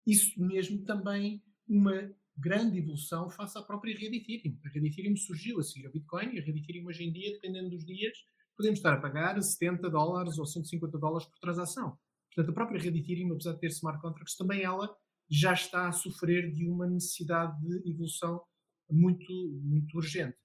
isso 0.07 0.41
mesmo 0.41 0.83
também 0.85 1.43
uma 1.67 2.11
grande 2.35 2.79
evolução 2.79 3.29
face 3.29 3.57
à 3.57 3.61
própria 3.61 3.95
rede 3.95 4.17
Ethereum. 4.17 4.57
A 4.65 4.69
rede 4.69 4.87
Ethereum 4.87 5.15
surgiu 5.15 5.59
a 5.59 5.63
seguir 5.63 5.85
a 5.85 5.91
Bitcoin 5.91 6.33
e 6.33 6.39
a 6.39 6.43
rede 6.43 6.59
Ethereum 6.61 6.87
hoje 6.87 7.03
em 7.03 7.11
dia, 7.11 7.33
dependendo 7.33 7.69
dos 7.69 7.85
dias, 7.85 8.17
podemos 8.57 8.79
estar 8.79 8.93
a 8.93 9.01
pagar 9.01 9.39
70 9.39 9.89
dólares 9.89 10.37
ou 10.39 10.45
150 10.45 10.97
dólares 10.97 11.27
por 11.27 11.37
transação. 11.39 11.97
Portanto, 12.33 12.51
a 12.51 12.53
própria 12.53 12.81
rede 12.81 12.99
Ethereum, 12.99 13.33
apesar 13.33 13.53
de 13.53 13.59
ter 13.59 13.67
smart 13.67 14.01
contracts, 14.01 14.35
também 14.35 14.63
ela 14.63 14.89
já 15.29 15.53
está 15.53 15.87
a 15.87 15.91
sofrer 15.91 16.51
de 16.51 16.67
uma 16.67 16.87
necessidade 16.87 17.59
de 17.61 17.89
evolução 17.89 18.41
muito, 18.89 19.31
muito 19.63 19.97
urgente. 19.97 20.37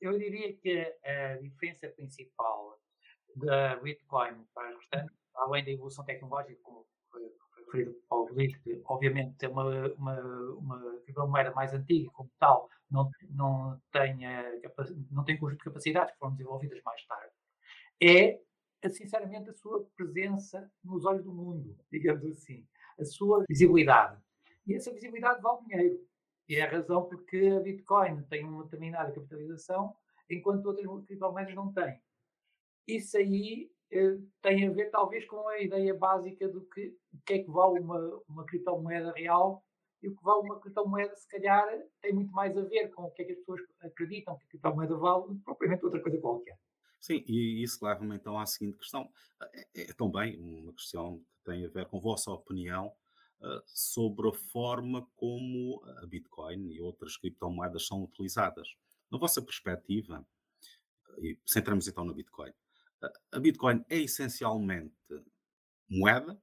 Eu 0.00 0.18
diria 0.18 0.54
que 0.56 0.94
a 1.04 1.36
diferença 1.36 1.88
principal 1.88 2.78
da 3.36 3.76
Bitcoin 3.76 4.44
para 4.54 4.68
as 4.68 4.76
restantes 4.76 5.20
além 5.40 5.64
da 5.64 5.70
evolução 5.70 6.04
tecnológica, 6.04 6.58
como 6.62 6.86
foi, 7.10 7.22
referido 7.64 7.96
Rodrigues, 8.10 8.56
que 8.62 8.80
obviamente 8.86 9.36
tem 9.36 9.48
uma, 9.48 9.64
uma, 9.94 10.20
uma 10.54 11.00
criptomoeda 11.04 11.52
mais 11.52 11.72
antiga 11.72 12.10
como 12.12 12.30
tal, 12.38 12.68
não, 12.90 13.10
não, 13.30 13.80
tem, 13.92 14.18
não 15.10 15.24
tem 15.24 15.38
conjunto 15.38 15.58
de 15.58 15.64
capacidades 15.64 16.12
que 16.12 16.18
foram 16.18 16.32
desenvolvidas 16.32 16.82
mais 16.84 17.04
tarde, 17.06 17.32
é 18.02 18.40
sinceramente 18.90 19.50
a 19.50 19.54
sua 19.54 19.86
presença 19.96 20.70
nos 20.82 21.04
olhos 21.04 21.24
do 21.24 21.32
mundo, 21.32 21.76
digamos 21.92 22.24
assim, 22.24 22.66
a 23.00 23.04
sua 23.04 23.44
visibilidade. 23.48 24.20
E 24.66 24.74
essa 24.74 24.92
visibilidade 24.92 25.40
vale 25.40 25.60
dinheiro. 25.66 26.00
E 26.48 26.56
é 26.56 26.62
a 26.62 26.70
razão 26.70 27.04
porque 27.04 27.54
a 27.56 27.60
Bitcoin 27.60 28.22
tem 28.24 28.44
uma 28.44 28.64
determinada 28.64 29.12
capitalização, 29.12 29.94
enquanto 30.28 30.66
outras 30.66 30.86
criptomoedas 31.06 31.54
não 31.54 31.72
têm. 31.72 32.00
Isso 32.86 33.16
aí 33.16 33.70
eh, 33.90 34.18
tem 34.42 34.66
a 34.66 34.70
ver 34.70 34.90
talvez 34.90 35.24
com 35.26 35.46
a 35.48 35.60
ideia 35.60 35.94
básica 35.94 36.48
do 36.48 36.62
que, 36.62 36.96
que 37.24 37.34
é 37.34 37.38
que 37.42 37.50
vale 37.50 37.80
uma, 37.80 38.22
uma 38.28 38.44
criptomoeda 38.44 39.12
real 39.12 39.64
e 40.02 40.08
o 40.08 40.16
que 40.16 40.24
vale 40.24 40.40
uma 40.40 40.58
criptomoeda, 40.60 41.14
se 41.14 41.28
calhar, 41.28 41.66
tem 42.00 42.12
muito 42.12 42.32
mais 42.32 42.56
a 42.56 42.62
ver 42.62 42.88
com 42.88 43.04
o 43.04 43.10
que 43.10 43.22
é 43.22 43.24
que 43.26 43.32
as 43.32 43.38
pessoas 43.38 43.60
acreditam 43.80 44.36
que 44.38 44.44
a 44.44 44.48
criptomoeda 44.48 44.96
vale 44.96 45.34
propriamente 45.44 45.84
outra 45.84 46.00
coisa 46.00 46.18
qualquer. 46.18 46.58
Sim, 47.00 47.24
e 47.26 47.62
isso 47.62 47.84
leva-me 47.84 48.14
então 48.14 48.38
à 48.38 48.44
seguinte 48.44 48.76
questão. 48.76 49.10
É, 49.54 49.82
é, 49.82 49.92
também 49.94 50.38
uma 50.38 50.72
questão 50.74 51.18
que 51.18 51.44
tem 51.44 51.64
a 51.64 51.68
ver 51.68 51.86
com 51.86 51.96
a 51.96 52.00
vossa 52.00 52.30
opinião 52.30 52.92
uh, 53.40 53.62
sobre 53.66 54.28
a 54.28 54.32
forma 54.32 55.08
como 55.16 55.82
a 56.02 56.06
Bitcoin 56.06 56.70
e 56.70 56.80
outras 56.80 57.16
criptomoedas 57.16 57.86
são 57.86 58.04
utilizadas. 58.04 58.68
Na 59.10 59.18
vossa 59.18 59.40
perspectiva, 59.40 60.24
e 61.18 61.38
centramos 61.46 61.88
então 61.88 62.04
no 62.04 62.14
Bitcoin, 62.14 62.52
a 63.32 63.40
Bitcoin 63.40 63.82
é 63.88 63.98
essencialmente 63.98 64.94
moeda, 65.88 66.40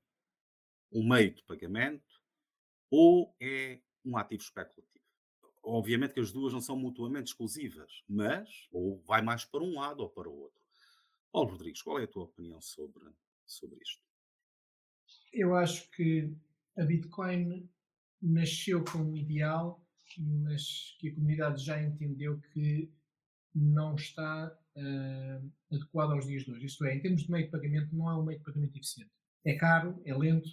um 0.91 1.07
meio 1.07 1.33
de 1.33 1.43
pagamento 1.43 2.03
ou 2.89 3.35
é 3.39 3.79
um 4.03 4.17
ativo 4.17 4.41
especulativo? 4.41 4.86
Obviamente 5.69 6.13
que 6.13 6.19
as 6.19 6.31
duas 6.31 6.53
não 6.53 6.61
são 6.61 6.77
mutuamente 6.77 7.27
exclusivas, 7.27 8.03
mas 8.07 8.67
ou 8.71 9.01
vai 9.05 9.21
mais 9.21 9.43
para 9.43 9.63
um 9.63 9.75
lado 9.75 10.01
ou 10.01 10.09
para 10.09 10.29
o 10.29 10.39
outro. 10.39 10.61
Paulo 11.31 11.51
Rodrigues, 11.51 11.81
qual 11.81 11.99
é 11.99 12.03
a 12.03 12.07
tua 12.07 12.23
opinião 12.23 12.61
sobre 12.61 13.03
sobre 13.45 13.77
isto? 13.81 14.01
Eu 15.33 15.55
acho 15.55 15.89
que 15.91 16.33
a 16.77 16.83
Bitcoin 16.83 17.69
nasceu 18.21 18.83
com 18.83 18.99
um 18.99 19.15
ideal, 19.15 19.85
mas 20.17 20.95
que 20.99 21.09
a 21.09 21.15
comunidade 21.15 21.63
já 21.63 21.81
entendeu 21.81 22.39
que 22.53 22.91
não 23.53 23.95
está 23.95 24.57
uh, 24.75 25.51
adequado 25.75 26.11
aos 26.11 26.25
dias 26.25 26.43
de 26.43 26.51
hoje. 26.51 26.65
Isto 26.65 26.85
é, 26.85 26.95
em 26.95 27.01
termos 27.01 27.23
de 27.23 27.31
meio 27.31 27.45
de 27.45 27.51
pagamento, 27.51 27.95
não 27.95 28.09
é 28.09 28.15
um 28.15 28.23
meio 28.23 28.39
de 28.39 28.45
pagamento 28.45 28.75
eficiente. 28.75 29.11
É 29.43 29.55
caro, 29.55 30.01
é 30.05 30.15
lento. 30.15 30.49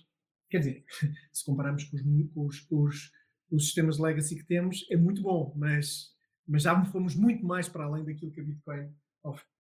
Quer 0.51 0.59
dizer, 0.59 0.85
se 1.33 1.45
compararmos 1.45 1.85
com 1.85 1.97
os, 1.97 2.03
com 2.03 2.47
os, 2.47 2.61
com 2.61 2.83
os, 2.83 3.13
os 3.51 3.65
sistemas 3.65 3.99
legacy 3.99 4.37
que 4.37 4.47
temos, 4.47 4.87
é 4.91 4.97
muito 4.97 5.23
bom, 5.23 5.53
mas, 5.57 6.13
mas 6.47 6.63
já 6.63 6.85
fomos 6.87 7.15
muito 7.15 7.45
mais 7.45 7.69
para 7.69 7.85
além 7.85 8.05
daquilo 8.05 8.33
que 8.33 8.41
a 8.41 8.45
Bitcoin 8.45 8.93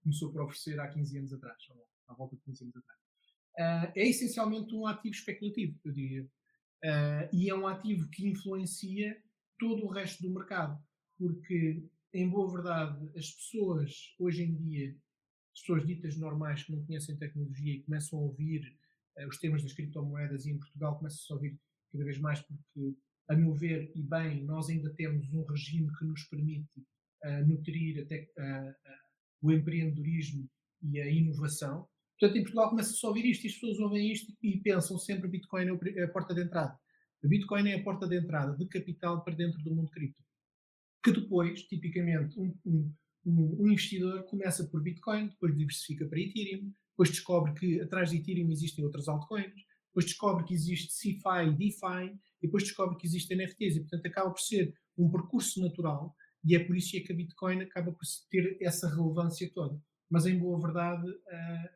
começou 0.02 0.32
por 0.32 0.42
oferecer 0.42 0.78
há 0.78 0.88
15 0.88 1.18
anos 1.18 1.32
atrás, 1.32 1.58
ou 1.70 1.86
à 2.08 2.14
volta 2.14 2.36
de 2.36 2.42
15 2.42 2.64
anos 2.64 2.76
atrás. 2.76 3.00
Uh, 3.56 3.92
é 3.94 4.08
essencialmente 4.08 4.74
um 4.74 4.86
ativo 4.86 5.14
especulativo, 5.14 5.78
eu 5.84 5.92
diria. 5.92 6.24
Uh, 6.24 7.28
e 7.32 7.48
é 7.48 7.54
um 7.54 7.66
ativo 7.66 8.08
que 8.10 8.26
influencia 8.28 9.16
todo 9.58 9.84
o 9.84 9.90
resto 9.90 10.22
do 10.22 10.34
mercado, 10.34 10.78
porque, 11.16 11.88
em 12.12 12.28
boa 12.28 12.52
verdade, 12.52 13.10
as 13.16 13.30
pessoas 13.30 14.14
hoje 14.18 14.42
em 14.42 14.54
dia, 14.54 14.96
as 15.54 15.60
pessoas 15.60 15.86
ditas 15.86 16.16
normais 16.16 16.64
que 16.64 16.72
não 16.72 16.84
conhecem 16.84 17.16
tecnologia 17.16 17.74
e 17.74 17.82
começam 17.82 18.18
a 18.18 18.22
ouvir 18.22 18.76
uh, 19.18 19.28
os 19.28 19.38
temas 19.38 19.62
das 19.62 19.72
criptomoedas 19.72 20.44
e 20.44 20.50
em 20.50 20.58
Portugal 20.58 20.98
começam 20.98 21.36
a 21.36 21.38
ouvir 21.38 21.58
cada 21.92 22.04
vez 22.04 22.18
mais 22.18 22.40
porque, 22.40 22.96
a 23.28 23.34
meu 23.34 23.54
ver 23.54 23.90
e 23.94 24.02
bem, 24.02 24.44
nós 24.44 24.68
ainda 24.68 24.90
temos 24.94 25.32
um 25.32 25.44
regime 25.44 25.90
que 25.98 26.04
nos 26.04 26.24
permite 26.24 26.80
uh, 27.24 27.46
nutrir 27.46 28.02
até, 28.02 28.28
o 29.42 29.52
empreendedorismo 29.52 30.48
e 30.82 31.00
a 31.00 31.10
inovação. 31.10 31.86
Portanto, 32.18 32.38
em 32.38 32.42
Portugal 32.42 32.70
começa-se 32.70 33.04
a 33.04 33.08
ouvir 33.08 33.26
isto 33.26 33.44
e 33.44 33.48
as 33.48 33.54
pessoas 33.54 33.78
ouvem 33.78 34.12
isto 34.12 34.32
e 34.42 34.58
pensam 34.58 34.98
sempre 34.98 35.28
Bitcoin 35.28 35.66
é 35.96 36.02
a 36.04 36.08
porta 36.08 36.34
de 36.34 36.42
entrada. 36.42 36.78
A 37.22 37.26
Bitcoin 37.26 37.68
é 37.68 37.74
a 37.74 37.82
porta 37.82 38.06
de 38.06 38.18
entrada 38.18 38.56
de 38.56 38.66
capital 38.66 39.22
para 39.24 39.34
dentro 39.34 39.62
do 39.62 39.74
mundo 39.74 39.90
cripto. 39.90 40.22
Que 41.02 41.12
depois, 41.12 41.62
tipicamente, 41.64 42.38
um, 42.38 42.54
um, 42.64 42.94
um 43.26 43.68
investidor 43.68 44.24
começa 44.24 44.64
por 44.68 44.82
Bitcoin, 44.82 45.28
depois 45.28 45.56
diversifica 45.56 46.06
para 46.06 46.20
Ethereum, 46.20 46.72
depois 46.90 47.10
descobre 47.10 47.52
que 47.54 47.80
atrás 47.80 48.10
de 48.10 48.18
Ethereum 48.18 48.50
existem 48.50 48.84
outras 48.84 49.08
altcoins, 49.08 49.64
depois 49.94 50.06
descobre 50.06 50.44
que 50.44 50.52
existe 50.52 50.92
CeFi 50.92 51.46
e 51.46 51.54
DeFi, 51.54 52.18
e 52.42 52.46
depois 52.46 52.64
descobre 52.64 52.96
que 52.96 53.06
existem 53.06 53.38
NFTs, 53.38 53.76
e 53.76 53.80
portanto 53.80 54.06
acaba 54.06 54.30
por 54.30 54.40
ser 54.40 54.74
um 54.98 55.08
percurso 55.08 55.60
natural, 55.60 56.14
e 56.44 56.56
é 56.56 56.58
por 56.62 56.76
isso 56.76 56.90
que 56.90 57.12
a 57.12 57.16
Bitcoin 57.16 57.62
acaba 57.62 57.92
por 57.92 58.02
ter 58.28 58.58
essa 58.60 58.88
relevância 58.88 59.48
toda. 59.54 59.80
Mas 60.10 60.26
em 60.26 60.36
boa 60.36 60.60
verdade, 60.60 61.08
uh, 61.08 61.68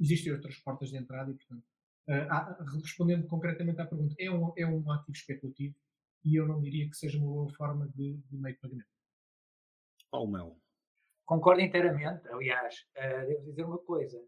existem 0.00 0.32
outras 0.32 0.56
portas 0.58 0.88
de 0.88 0.96
entrada 0.96 1.30
e, 1.30 1.34
portanto, 1.34 1.64
uh, 2.08 2.80
respondendo 2.82 3.26
concretamente 3.26 3.80
à 3.80 3.86
pergunta, 3.86 4.14
é 4.18 4.30
um, 4.30 4.52
é 4.56 4.66
um 4.66 4.90
ativo 4.90 5.16
especulativo 5.16 5.76
e 6.24 6.34
eu 6.34 6.48
não 6.48 6.60
diria 6.60 6.88
que 6.88 6.96
seja 6.96 7.18
uma 7.18 7.28
boa 7.28 7.48
forma 7.50 7.88
de, 7.94 8.16
de 8.16 8.36
meio 8.36 8.54
de 8.54 8.60
pagamento. 8.60 8.88
Paulo 10.10 10.32
Melo. 10.32 10.60
Concordo 11.24 11.60
inteiramente. 11.60 12.26
Aliás, 12.28 12.86
uh, 12.96 13.26
devo 13.28 13.44
dizer 13.44 13.64
uma 13.64 13.78
coisa. 13.78 14.18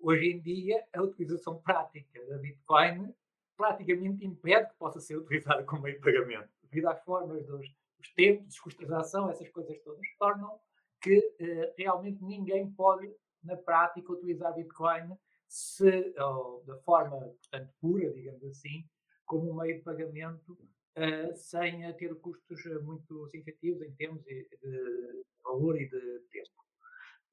Hoje 0.00 0.26
em 0.26 0.40
dia, 0.40 0.84
a 0.92 1.02
utilização 1.02 1.60
prática 1.60 2.24
da 2.26 2.38
Bitcoin 2.38 3.12
praticamente 3.56 4.24
impede 4.24 4.70
que 4.70 4.76
possa 4.78 5.00
ser 5.00 5.16
utilizada 5.16 5.64
como 5.64 5.82
meio 5.82 5.96
de 5.96 6.02
pagamento, 6.02 6.48
devido 6.62 6.86
às 6.86 7.02
formas 7.02 7.44
dos, 7.44 7.66
dos 7.98 8.14
tempos, 8.14 8.54
de 8.54 8.76
transação, 8.76 9.28
essas 9.28 9.48
coisas 9.48 9.76
todas, 9.82 10.06
tornam 10.18 10.60
que 11.00 11.18
uh, 11.18 11.74
realmente 11.76 12.22
ninguém 12.22 12.70
pode 12.70 13.12
na 13.42 13.56
prática, 13.56 14.12
utilizar 14.12 14.54
Bitcoin 14.54 15.16
se, 15.48 16.14
ou, 16.18 16.62
da 16.64 16.76
forma, 16.78 17.18
portanto, 17.18 17.72
pura, 17.80 18.12
digamos 18.12 18.44
assim, 18.44 18.84
como 19.24 19.50
um 19.50 19.56
meio 19.56 19.78
de 19.78 19.82
pagamento, 19.82 20.52
uh, 20.52 21.34
sem 21.34 21.92
ter 21.94 22.14
custos 22.16 22.64
eh, 22.66 22.78
muito 22.80 23.26
significativos 23.28 23.82
em 23.82 23.92
termos 23.92 24.22
de, 24.24 24.48
de 24.62 25.24
valor 25.42 25.80
e 25.80 25.88
de 25.88 26.20
tempo. 26.30 26.50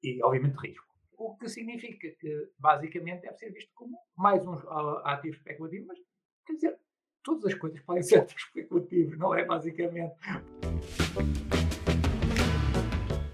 E, 0.02 0.22
obviamente, 0.22 0.56
risco. 0.56 0.95
O 1.18 1.34
que 1.34 1.48
significa 1.48 2.10
que, 2.10 2.50
basicamente, 2.58 3.22
deve 3.22 3.38
ser 3.38 3.50
visto 3.50 3.72
como 3.74 3.98
mais 4.14 4.46
um 4.46 4.52
ativo 5.02 5.34
especulativo, 5.34 5.86
mas, 5.86 5.98
quer 6.46 6.52
dizer, 6.52 6.78
todas 7.22 7.46
as 7.46 7.54
coisas 7.54 7.80
podem 7.80 8.02
ser 8.02 8.20
ativos 8.20 8.42
especulativos, 8.42 9.18
não 9.18 9.34
é? 9.34 9.42
Basicamente. 9.42 10.14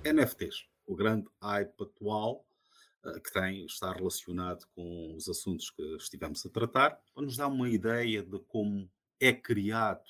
NFTs, 0.04 0.68
o 0.86 0.94
grande 0.94 1.28
hype 1.42 1.82
atual 1.82 2.46
eh, 3.04 3.18
que 3.18 3.32
tem, 3.32 3.66
está 3.66 3.92
relacionado 3.92 4.64
com 4.76 5.16
os 5.16 5.28
assuntos 5.28 5.68
que 5.70 5.82
estivemos 5.96 6.46
a 6.46 6.50
tratar, 6.50 7.02
para 7.12 7.24
nos 7.24 7.36
dar 7.36 7.48
uma 7.48 7.68
ideia 7.68 8.22
de 8.22 8.38
como 8.44 8.88
é 9.20 9.32
criado 9.32 10.08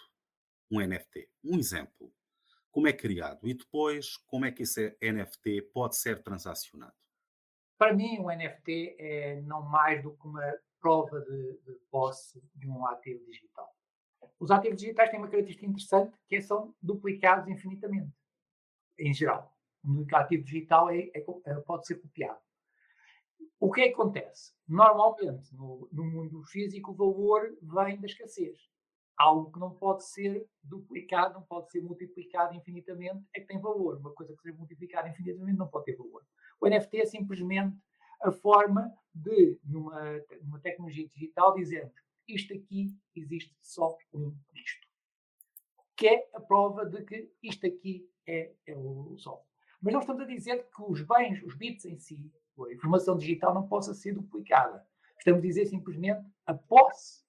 um 0.70 0.78
NFT. 0.78 1.26
Um 1.42 1.58
exemplo, 1.58 2.12
como 2.70 2.86
é 2.86 2.92
criado 2.92 3.48
e 3.48 3.54
depois 3.54 4.18
como 4.26 4.44
é 4.44 4.52
que 4.52 4.62
esse 4.62 4.94
NFT 5.02 5.62
pode 5.72 5.96
ser 5.96 6.22
transacionado. 6.22 7.01
Para 7.82 7.94
mim, 7.94 8.20
um 8.20 8.28
NFT 8.30 8.94
é 8.96 9.40
não 9.40 9.60
mais 9.60 10.00
do 10.04 10.12
que 10.12 10.24
uma 10.24 10.54
prova 10.80 11.20
de, 11.20 11.58
de 11.64 11.72
posse 11.90 12.40
de 12.54 12.68
um 12.68 12.86
ativo 12.86 13.24
digital. 13.24 13.68
Os 14.38 14.52
ativos 14.52 14.78
digitais 14.78 15.10
têm 15.10 15.18
uma 15.18 15.26
característica 15.26 15.66
interessante 15.66 16.16
que 16.28 16.36
é, 16.36 16.40
são 16.40 16.72
duplicados 16.80 17.48
infinitamente, 17.48 18.16
em 18.96 19.12
geral. 19.12 19.52
Um 19.84 20.06
ativo 20.14 20.44
digital 20.44 20.90
é, 20.90 21.10
é, 21.12 21.24
é 21.46 21.54
pode 21.56 21.84
ser 21.84 21.96
copiado. 21.96 22.38
O 23.58 23.72
que 23.72 23.80
é 23.80 23.88
que 23.88 23.94
acontece? 23.94 24.52
Normalmente, 24.68 25.52
no, 25.52 25.88
no 25.90 26.04
mundo 26.04 26.44
físico, 26.44 26.92
o 26.92 26.94
valor 26.94 27.52
vem 27.60 28.00
da 28.00 28.06
escassez. 28.06 28.60
Algo 29.18 29.50
que 29.50 29.58
não 29.58 29.74
pode 29.74 30.04
ser 30.04 30.46
duplicado, 30.62 31.34
não 31.34 31.42
pode 31.42 31.68
ser 31.72 31.82
multiplicado 31.82 32.54
infinitamente, 32.54 33.26
é 33.34 33.40
que 33.40 33.46
tem 33.48 33.60
valor. 33.60 33.98
Uma 33.98 34.12
coisa 34.12 34.32
que 34.36 34.40
seja 34.40 34.56
multiplicada 34.56 35.08
infinitamente 35.08 35.58
não 35.58 35.66
pode 35.66 35.86
ter 35.86 35.96
valor. 35.96 36.22
O 36.62 36.68
NFT 36.68 37.00
é 37.00 37.06
simplesmente 37.06 37.76
a 38.22 38.30
forma 38.30 38.94
de, 39.12 39.58
numa, 39.64 40.00
numa 40.44 40.60
tecnologia 40.60 41.08
digital, 41.08 41.54
dizermos 41.54 41.92
isto 42.28 42.54
aqui 42.54 42.96
existe 43.16 43.52
só 43.60 43.98
um 44.14 44.32
disto. 44.52 44.86
Que 45.96 46.06
é 46.06 46.30
a 46.32 46.40
prova 46.40 46.86
de 46.86 47.02
que 47.02 47.32
isto 47.42 47.66
aqui 47.66 48.08
é, 48.28 48.52
é 48.64 48.76
o 48.76 49.16
sol. 49.18 49.44
Mas 49.80 49.92
não 49.92 50.00
estamos 50.00 50.22
a 50.22 50.26
dizer 50.26 50.68
que 50.70 50.82
os 50.84 51.02
bens, 51.02 51.42
os 51.42 51.56
bits 51.56 51.84
em 51.84 51.98
si, 51.98 52.32
a 52.56 52.72
informação 52.72 53.18
digital 53.18 53.52
não 53.52 53.66
possa 53.66 53.92
ser 53.92 54.12
duplicada. 54.12 54.86
Estamos 55.18 55.40
a 55.40 55.42
dizer 55.42 55.66
simplesmente 55.66 56.24
a 56.46 56.54
posse, 56.54 57.24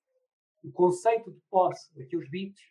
o 0.64 0.72
conceito 0.72 1.32
de 1.32 1.42
posse 1.50 1.92
daqueles 1.96 2.30
bits 2.30 2.62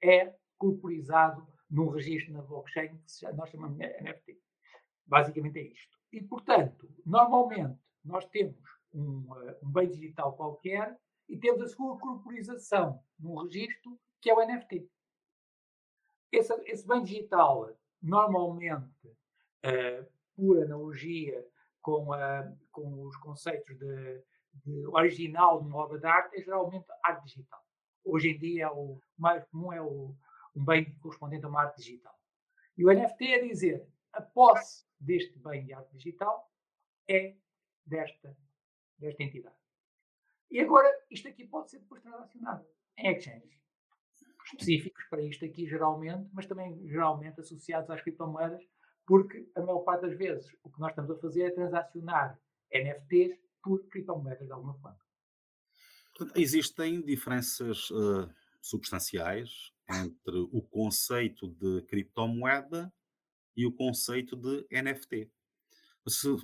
é 0.00 0.32
corporizado 0.56 1.44
num 1.68 1.88
registro 1.88 2.32
na 2.32 2.42
blockchain 2.42 2.96
que 2.96 3.32
nós 3.32 3.50
chamamos 3.50 3.76
de 3.78 4.00
NFT. 4.00 4.40
Basicamente 5.06 5.58
é 5.58 5.62
isto. 5.64 5.93
E, 6.14 6.22
portanto, 6.22 6.88
normalmente 7.04 7.76
nós 8.04 8.24
temos 8.26 8.56
um, 8.92 9.26
uh, 9.32 9.56
um 9.60 9.72
bem 9.72 9.88
digital 9.88 10.32
qualquer 10.36 10.96
e 11.28 11.36
temos 11.36 11.60
a 11.60 11.68
sua 11.68 11.98
corporização 11.98 13.02
num 13.18 13.34
registro 13.42 13.98
que 14.20 14.30
é 14.30 14.34
o 14.34 14.46
NFT. 14.46 14.88
Esse, 16.30 16.54
esse 16.66 16.86
bem 16.86 17.02
digital, 17.02 17.68
normalmente, 18.00 19.08
uh, 19.08 20.06
por 20.36 20.62
analogia 20.62 21.44
com, 21.82 22.12
a, 22.12 22.48
com 22.70 23.02
os 23.02 23.16
conceitos 23.16 23.76
de, 23.76 24.22
de 24.64 24.86
original 24.86 25.60
de 25.60 25.66
uma 25.66 25.78
obra 25.78 25.98
de 25.98 26.06
arte 26.06 26.36
é 26.36 26.44
geralmente 26.44 26.86
arte 27.02 27.24
digital. 27.24 27.60
Hoje 28.04 28.30
em 28.30 28.38
dia, 28.38 28.72
o 28.72 29.00
mais 29.18 29.44
comum 29.46 29.72
é 29.72 29.82
o, 29.82 30.14
um 30.54 30.64
bem 30.64 30.96
correspondente 31.00 31.44
a 31.44 31.48
uma 31.48 31.62
arte 31.62 31.78
digital. 31.78 32.16
E 32.78 32.84
o 32.84 32.92
NFT 32.92 33.32
é 33.32 33.48
dizer 33.48 33.93
a 34.14 34.22
posse 34.22 34.84
deste 34.98 35.38
bem 35.38 35.64
de 35.64 35.72
arte 35.72 35.92
digital 35.96 36.50
é 37.08 37.36
desta, 37.84 38.36
desta 38.98 39.22
entidade. 39.22 39.56
E 40.50 40.60
agora, 40.60 40.88
isto 41.10 41.28
aqui 41.28 41.46
pode 41.46 41.70
ser 41.70 41.80
depois 41.80 42.02
transacionado 42.02 42.66
em 42.96 43.12
exchanges 43.12 43.54
específicos 44.46 45.04
para 45.08 45.22
isto 45.22 45.44
aqui, 45.44 45.66
geralmente, 45.66 46.28
mas 46.32 46.46
também 46.46 46.86
geralmente 46.86 47.40
associados 47.40 47.90
às 47.90 48.00
criptomoedas, 48.02 48.62
porque 49.06 49.50
a 49.54 49.60
maior 49.60 49.80
parte 49.80 50.02
das 50.02 50.16
vezes 50.16 50.54
o 50.62 50.70
que 50.70 50.80
nós 50.80 50.90
estamos 50.90 51.10
a 51.10 51.18
fazer 51.18 51.42
é 51.44 51.50
transacionar 51.50 52.38
NFTs 52.72 53.38
por 53.62 53.86
criptomoedas 53.88 54.46
de 54.46 54.52
alguma 54.52 54.74
forma. 54.74 54.98
Existem 56.36 57.02
diferenças 57.02 57.90
uh, 57.90 58.30
substanciais 58.60 59.72
entre 59.90 60.38
o 60.52 60.62
conceito 60.62 61.48
de 61.48 61.82
criptomoeda 61.82 62.92
e 63.56 63.66
o 63.66 63.72
conceito 63.72 64.36
de 64.36 64.66
NFT. 64.70 65.30
Se 66.08 66.36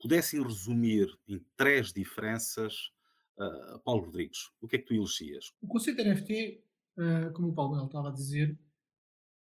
pudessem 0.00 0.42
resumir 0.42 1.08
em 1.28 1.44
três 1.56 1.92
diferenças, 1.92 2.92
uh, 3.38 3.78
Paulo 3.80 4.06
Rodrigues, 4.06 4.50
o 4.60 4.68
que 4.68 4.76
é 4.76 4.78
que 4.78 4.86
tu 4.86 4.94
elegias? 4.94 5.52
O 5.62 5.66
conceito 5.66 6.02
de 6.02 6.10
NFT, 6.10 6.62
uh, 6.96 7.02
eh, 7.02 7.30
como 7.30 7.48
o 7.48 7.54
Paulo 7.54 7.84
estava 7.84 8.08
a 8.08 8.12
dizer, 8.12 8.58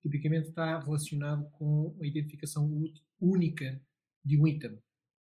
tipicamente 0.02 0.50
está 0.50 0.80
relacionado 0.80 1.50
com 1.52 1.96
a 2.02 2.06
identificação 2.06 2.70
única 3.20 3.82
de 4.24 4.40
um 4.40 4.48
item. 4.48 4.82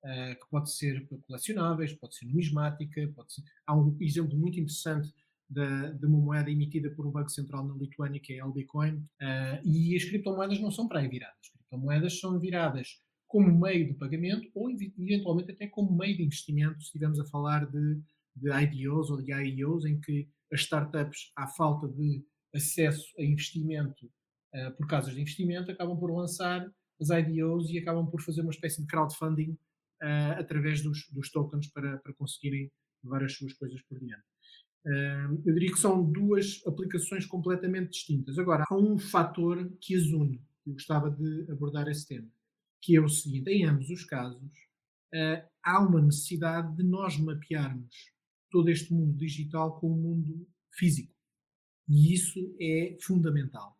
uh, 0.03 0.35
que 0.41 0.51
pode 0.51 0.73
ser 0.73 1.07
colecionáveis, 1.27 1.93
pode 1.93 2.17
ser 2.17 2.25
numismática, 2.27 3.07
pode 3.15 3.35
ser... 3.35 3.43
Há 3.67 3.77
um 3.77 3.97
exemplo 4.01 4.37
muito 4.37 4.59
interessante 4.59 5.15
de, 5.51 6.07
uma 6.07 6.19
moeda 6.19 6.51
emitida 6.51 6.91
por 6.91 7.05
um 7.05 7.11
banco 7.11 7.31
central 7.31 7.67
na 7.67 7.75
Lituânia, 7.75 8.21
que 8.21 8.35
é 8.35 8.41
a 8.41 8.45
LBcoin, 8.45 8.95
uh, 8.95 9.61
e 9.65 9.97
as 9.97 10.05
criptomoedas 10.05 10.61
não 10.61 10.71
são 10.71 10.87
para 10.87 11.01
aí 11.01 11.09
viradas. 11.09 11.37
As 11.43 11.51
criptomoedas 11.51 12.21
são 12.21 12.39
viradas 12.39 13.01
como 13.27 13.53
meio 13.61 13.89
de 13.89 13.95
pagamento 13.95 14.49
ou 14.55 14.71
eventualmente 14.71 15.51
até 15.51 15.67
como 15.67 15.97
meio 15.97 16.17
de 16.17 16.23
investimento, 16.23 16.79
se 16.81 16.87
estivermos 16.87 17.19
a 17.19 17.27
falar 17.27 17.67
de, 17.67 18.01
de 18.37 18.51
IDOs 18.51 19.11
ou 19.11 19.21
de 19.21 19.33
IEOs, 19.33 19.85
em 19.85 20.01
que 20.01 20.29
as 20.53 20.61
startups, 20.61 21.33
à 21.37 21.49
falta 21.49 21.89
de 21.89 22.25
acesso 22.55 23.07
a 23.19 23.23
investimento 23.23 24.07
uh, 24.55 24.71
por 24.77 24.87
casas 24.87 25.15
de 25.15 25.21
investimento, 25.21 25.71
acabam 25.71 25.99
por 25.99 26.13
lançar 26.13 26.65
as 27.01 27.11
IDOs 27.11 27.71
e 27.71 27.79
acabam 27.79 28.07
por 28.09 28.21
fazer 28.21 28.43
uma 28.43 28.51
espécie 28.51 28.81
de 28.81 28.87
crowdfunding 28.87 29.51
uh, 30.03 30.39
através 30.39 30.83
dos, 30.83 31.09
dos 31.11 31.31
tokens 31.31 31.69
para, 31.69 31.99
para 31.99 32.13
conseguirem 32.15 32.71
levar 33.03 33.25
as 33.25 33.33
suas 33.33 33.53
coisas 33.55 33.81
por 33.83 33.99
diante. 33.99 34.25
Eu 34.85 35.53
diria 35.53 35.71
que 35.71 35.79
são 35.79 36.03
duas 36.03 36.63
aplicações 36.67 37.27
completamente 37.27 37.91
distintas. 37.91 38.39
Agora, 38.39 38.65
há 38.69 38.75
um 38.75 38.99
fator 38.99 39.71
que 39.81 39.95
as 39.95 40.07
une. 40.07 40.43
Eu 40.67 40.73
gostava 40.75 41.11
de 41.11 41.51
abordar 41.51 41.89
esse 41.89 42.07
tema, 42.07 42.29
que 42.83 42.97
é 42.97 43.01
o 43.01 43.09
seguinte: 43.09 43.51
em 43.51 43.65
ambos 43.65 43.91
os 43.91 44.05
casos, 44.05 44.43
uh, 45.15 45.49
há 45.63 45.81
uma 45.81 46.01
necessidade 46.01 46.77
de 46.77 46.83
nós 46.83 47.19
mapearmos 47.19 47.95
todo 48.51 48.69
este 48.69 48.93
mundo 48.93 49.17
digital 49.17 49.79
com 49.79 49.93
o 49.93 49.97
mundo 49.97 50.47
físico. 50.73 51.15
E 51.89 52.15
isso 52.15 52.39
é 52.61 52.97
fundamental. 53.01 53.77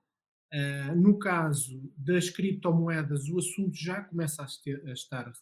Uh, 0.53 0.97
no 0.97 1.19
caso 1.19 1.93
das 1.97 2.29
criptomoedas, 2.29 3.29
o 3.29 3.39
assunto 3.39 3.77
já 3.77 4.03
começa 4.03 4.43
a, 4.43 4.93
estar 4.93 5.29
uh, 5.29 5.33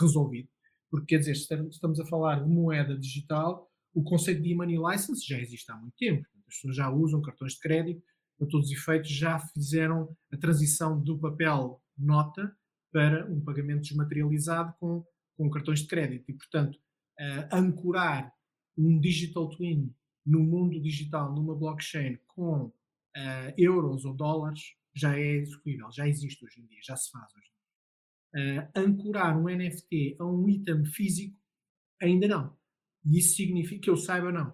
resolvido, 0.00 0.48
porque 0.90 1.14
quer 1.14 1.18
dizer, 1.18 1.32
estamos 1.70 2.00
a 2.00 2.06
falar 2.06 2.42
de 2.42 2.48
moeda 2.48 2.98
digital, 2.98 3.67
o 3.98 4.04
conceito 4.04 4.40
de 4.40 4.54
money 4.54 4.78
license 4.78 5.26
já 5.26 5.40
existe 5.40 5.70
há 5.72 5.76
muito 5.76 5.96
tempo. 5.96 6.24
As 6.46 6.54
pessoas 6.54 6.76
já 6.76 6.88
usam 6.88 7.20
cartões 7.20 7.54
de 7.54 7.58
crédito, 7.58 8.00
para 8.38 8.46
todos 8.46 8.68
os 8.68 8.72
efeitos, 8.72 9.10
já 9.10 9.40
fizeram 9.40 10.16
a 10.32 10.36
transição 10.36 11.02
do 11.02 11.18
papel 11.18 11.82
nota 11.96 12.56
para 12.92 13.28
um 13.28 13.40
pagamento 13.40 13.82
desmaterializado 13.82 14.72
com, 14.78 15.04
com 15.36 15.50
cartões 15.50 15.80
de 15.80 15.88
crédito. 15.88 16.30
E, 16.30 16.34
portanto, 16.34 16.76
uh, 16.76 17.56
ancorar 17.56 18.32
um 18.76 19.00
digital 19.00 19.48
twin 19.50 19.92
no 20.24 20.44
mundo 20.44 20.80
digital, 20.80 21.34
numa 21.34 21.56
blockchain, 21.56 22.20
com 22.28 22.66
uh, 22.66 22.72
euros 23.56 24.04
ou 24.04 24.14
dólares 24.14 24.76
já 24.94 25.18
é 25.18 25.38
execuível, 25.38 25.90
já 25.90 26.06
existe 26.06 26.44
hoje 26.44 26.60
em 26.60 26.66
dia, 26.66 26.78
já 26.84 26.96
se 26.96 27.10
faz 27.10 27.32
hoje 27.34 27.48
em 27.48 28.46
dia. 28.46 28.62
Uh, 28.62 28.70
ancorar 28.76 29.36
um 29.36 29.48
NFT 29.48 30.16
a 30.20 30.24
um 30.24 30.48
item 30.48 30.84
físico, 30.84 31.36
ainda 32.00 32.28
não. 32.28 32.57
E 33.08 33.18
isso 33.18 33.36
significa 33.36 33.80
que 33.80 33.90
eu 33.90 33.96
saiba, 33.96 34.30
não. 34.30 34.50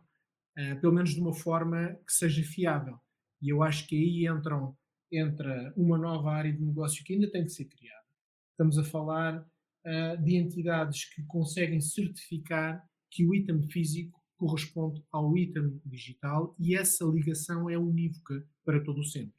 Uh, 0.56 0.80
pelo 0.80 0.94
menos 0.94 1.10
de 1.10 1.20
uma 1.20 1.34
forma 1.34 1.98
que 2.06 2.12
seja 2.12 2.42
fiável. 2.44 2.96
E 3.42 3.48
eu 3.48 3.62
acho 3.64 3.86
que 3.88 3.96
aí 3.96 4.28
entram, 4.28 4.76
entra 5.10 5.74
uma 5.76 5.98
nova 5.98 6.30
área 6.30 6.52
de 6.52 6.62
negócio 6.62 7.04
que 7.04 7.14
ainda 7.14 7.28
tem 7.28 7.42
que 7.42 7.50
ser 7.50 7.64
criada. 7.64 8.04
Estamos 8.52 8.78
a 8.78 8.84
falar 8.84 9.40
uh, 9.40 10.22
de 10.22 10.36
entidades 10.36 11.12
que 11.12 11.24
conseguem 11.24 11.80
certificar 11.80 12.88
que 13.10 13.26
o 13.26 13.34
item 13.34 13.68
físico 13.68 14.22
corresponde 14.36 15.04
ao 15.10 15.36
item 15.36 15.80
digital 15.84 16.54
e 16.58 16.76
essa 16.76 17.04
ligação 17.04 17.68
é 17.68 17.76
unívoca 17.76 18.46
para 18.64 18.82
todo 18.82 19.00
o 19.00 19.04
centro. 19.04 19.34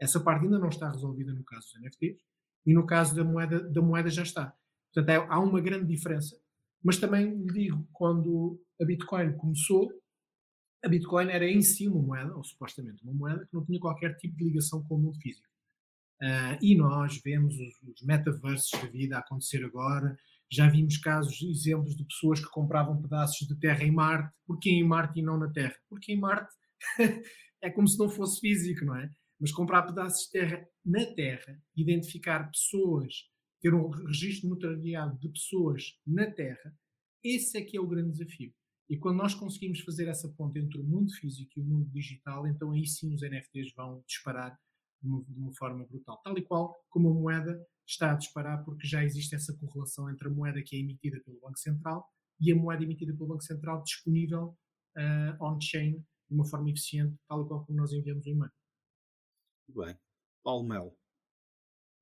Essa 0.00 0.20
parte 0.20 0.44
ainda 0.44 0.58
não 0.58 0.68
está 0.68 0.90
resolvida 0.90 1.32
no 1.32 1.44
caso 1.44 1.66
dos 1.68 1.80
NFTs 1.80 2.20
e 2.66 2.74
no 2.74 2.84
caso 2.84 3.14
da 3.14 3.24
moeda, 3.24 3.60
da 3.60 3.80
moeda 3.80 4.10
já 4.10 4.22
está. 4.22 4.56
Portanto, 4.92 5.26
há 5.30 5.38
uma 5.38 5.60
grande 5.60 5.86
diferença. 5.86 6.36
Mas 6.82 6.98
também 6.98 7.34
lhe 7.34 7.52
digo, 7.52 7.86
quando 7.92 8.60
a 8.80 8.84
Bitcoin 8.84 9.36
começou, 9.36 9.90
a 10.84 10.88
Bitcoin 10.88 11.28
era 11.30 11.48
em 11.48 11.62
si 11.62 11.88
uma 11.88 12.02
moeda, 12.02 12.36
ou 12.36 12.44
supostamente 12.44 13.02
uma 13.02 13.12
moeda, 13.12 13.46
que 13.46 13.54
não 13.54 13.64
tinha 13.64 13.80
qualquer 13.80 14.16
tipo 14.16 14.36
de 14.36 14.44
ligação 14.44 14.82
com 14.84 14.96
o 14.96 14.98
mundo 14.98 15.18
físico. 15.20 15.48
Uh, 16.22 16.56
e 16.62 16.76
nós 16.76 17.20
vemos 17.22 17.54
os, 17.58 17.82
os 17.82 18.02
metaversos 18.02 18.70
da 18.80 18.88
vida 18.88 19.18
acontecer 19.18 19.64
agora, 19.64 20.16
já 20.50 20.68
vimos 20.68 20.96
casos, 20.98 21.42
exemplos 21.42 21.96
de 21.96 22.04
pessoas 22.04 22.40
que 22.40 22.50
compravam 22.50 23.00
pedaços 23.00 23.46
de 23.46 23.58
terra 23.58 23.82
em 23.82 23.90
Marte. 23.90 24.32
Porquê 24.46 24.70
em 24.70 24.84
Marte 24.84 25.18
e 25.18 25.22
não 25.22 25.38
na 25.38 25.50
Terra? 25.50 25.74
Porque 25.88 26.12
em 26.12 26.20
Marte 26.20 26.54
é 27.60 27.70
como 27.70 27.88
se 27.88 27.98
não 27.98 28.08
fosse 28.08 28.40
físico, 28.40 28.84
não 28.84 28.96
é? 28.96 29.10
Mas 29.40 29.52
comprar 29.52 29.82
pedaços 29.82 30.26
de 30.26 30.30
terra 30.30 30.66
na 30.84 31.04
Terra, 31.14 31.60
identificar 31.76 32.50
pessoas, 32.50 33.12
ter 33.66 33.74
um 33.74 33.88
registro 33.88 34.48
notariado 34.48 35.18
de 35.18 35.28
pessoas 35.28 35.98
na 36.06 36.30
Terra, 36.30 36.72
esse 37.24 37.58
é 37.58 37.64
que 37.64 37.76
é 37.76 37.80
o 37.80 37.86
grande 37.88 38.12
desafio. 38.12 38.54
E 38.88 38.96
quando 38.96 39.16
nós 39.16 39.34
conseguimos 39.34 39.80
fazer 39.80 40.06
essa 40.06 40.32
ponte 40.34 40.60
entre 40.60 40.78
o 40.78 40.84
mundo 40.84 41.12
físico 41.12 41.50
e 41.56 41.60
o 41.60 41.64
mundo 41.64 41.90
digital, 41.90 42.46
então 42.46 42.70
aí 42.70 42.86
sim 42.86 43.12
os 43.12 43.22
NFTs 43.22 43.74
vão 43.74 44.04
disparar 44.06 44.56
de 45.02 45.08
uma, 45.08 45.24
de 45.24 45.40
uma 45.40 45.52
forma 45.54 45.84
brutal. 45.84 46.20
Tal 46.22 46.38
e 46.38 46.42
qual 46.42 46.76
como 46.88 47.10
a 47.10 47.14
moeda 47.14 47.60
está 47.84 48.12
a 48.12 48.14
disparar 48.14 48.64
porque 48.64 48.86
já 48.86 49.02
existe 49.02 49.34
essa 49.34 49.52
correlação 49.56 50.08
entre 50.08 50.28
a 50.28 50.30
moeda 50.30 50.62
que 50.62 50.76
é 50.76 50.78
emitida 50.78 51.20
pelo 51.24 51.40
Banco 51.40 51.58
Central 51.58 52.08
e 52.40 52.52
a 52.52 52.56
moeda 52.56 52.84
emitida 52.84 53.12
pelo 53.14 53.30
Banco 53.30 53.42
Central 53.42 53.82
disponível 53.82 54.56
uh, 54.96 55.44
on-chain 55.44 55.98
de 56.28 56.34
uma 56.34 56.46
forma 56.46 56.70
eficiente, 56.70 57.16
tal 57.28 57.44
e 57.44 57.48
qual 57.48 57.64
como 57.64 57.78
nós 57.78 57.92
enviamos 57.92 58.24
o 58.26 58.28
e-mail. 58.28 58.52
Muito 59.66 59.84
bem. 59.84 59.98
Paulo 60.44 60.68
Melo. 60.68 60.96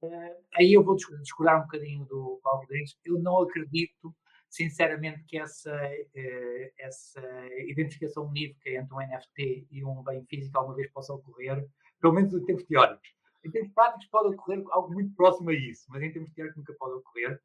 Uh, 0.04 0.44
aí 0.54 0.74
eu 0.74 0.82
vou 0.82 0.96
discordar 0.96 1.58
um 1.58 1.62
bocadinho 1.62 2.04
do 2.04 2.40
Paulo 2.42 2.60
Rodrigues. 2.60 2.96
Eu 3.04 3.18
não 3.18 3.42
acredito, 3.42 4.14
sinceramente, 4.50 5.24
que 5.24 5.38
essa, 5.38 5.74
uh, 5.74 6.72
essa 6.78 7.22
identificação 7.66 8.26
unívoca 8.26 8.70
entre 8.70 8.94
um 8.94 8.98
NFT 8.98 9.66
e 9.70 9.84
um 9.84 10.02
bem 10.02 10.24
físico 10.26 10.58
alguma 10.58 10.76
vez 10.76 10.90
possa 10.90 11.14
ocorrer, 11.14 11.66
pelo 12.00 12.12
menos 12.12 12.34
em 12.34 12.44
termos 12.44 12.64
teóricos. 12.64 13.08
Em 13.44 13.50
termos 13.50 13.72
práticos 13.72 14.06
pode 14.06 14.34
ocorrer 14.34 14.62
algo 14.70 14.92
muito 14.92 15.14
próximo 15.14 15.50
a 15.50 15.54
isso, 15.54 15.84
mas 15.88 16.02
em 16.02 16.12
termos 16.12 16.32
teóricos 16.32 16.58
nunca 16.58 16.74
pode 16.74 16.94
ocorrer, 16.94 17.40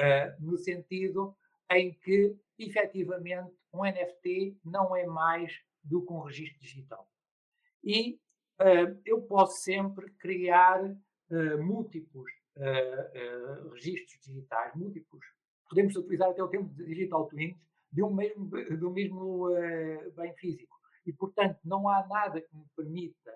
uh, 0.00 0.44
no 0.44 0.56
sentido 0.56 1.36
em 1.70 1.94
que, 1.94 2.36
efetivamente, 2.58 3.52
um 3.72 3.84
NFT 3.84 4.58
não 4.64 4.96
é 4.96 5.06
mais 5.06 5.52
do 5.82 6.04
que 6.04 6.12
um 6.12 6.20
registro 6.20 6.60
digital. 6.60 7.08
E 7.82 8.18
uh, 8.60 9.00
eu 9.04 9.22
posso 9.22 9.62
sempre 9.62 10.10
criar 10.14 10.80
uh, 11.30 11.62
múltiplos 11.62 12.30
registros 13.72 14.20
digitais, 14.26 14.74
múltiplos. 14.74 15.24
Podemos 15.68 15.96
utilizar 15.96 16.28
até 16.28 16.42
o 16.42 16.48
termo 16.48 16.68
digital 16.74 17.26
twins 17.26 17.56
de 17.90 18.02
um 18.02 18.12
mesmo, 18.12 18.50
do 18.76 18.90
mesmo 18.90 19.48
bem 20.14 20.34
físico. 20.34 20.76
E, 21.06 21.12
portanto, 21.12 21.58
não 21.64 21.88
há 21.88 22.06
nada 22.06 22.40
que 22.40 22.54
me 22.54 22.66
permita 22.76 23.32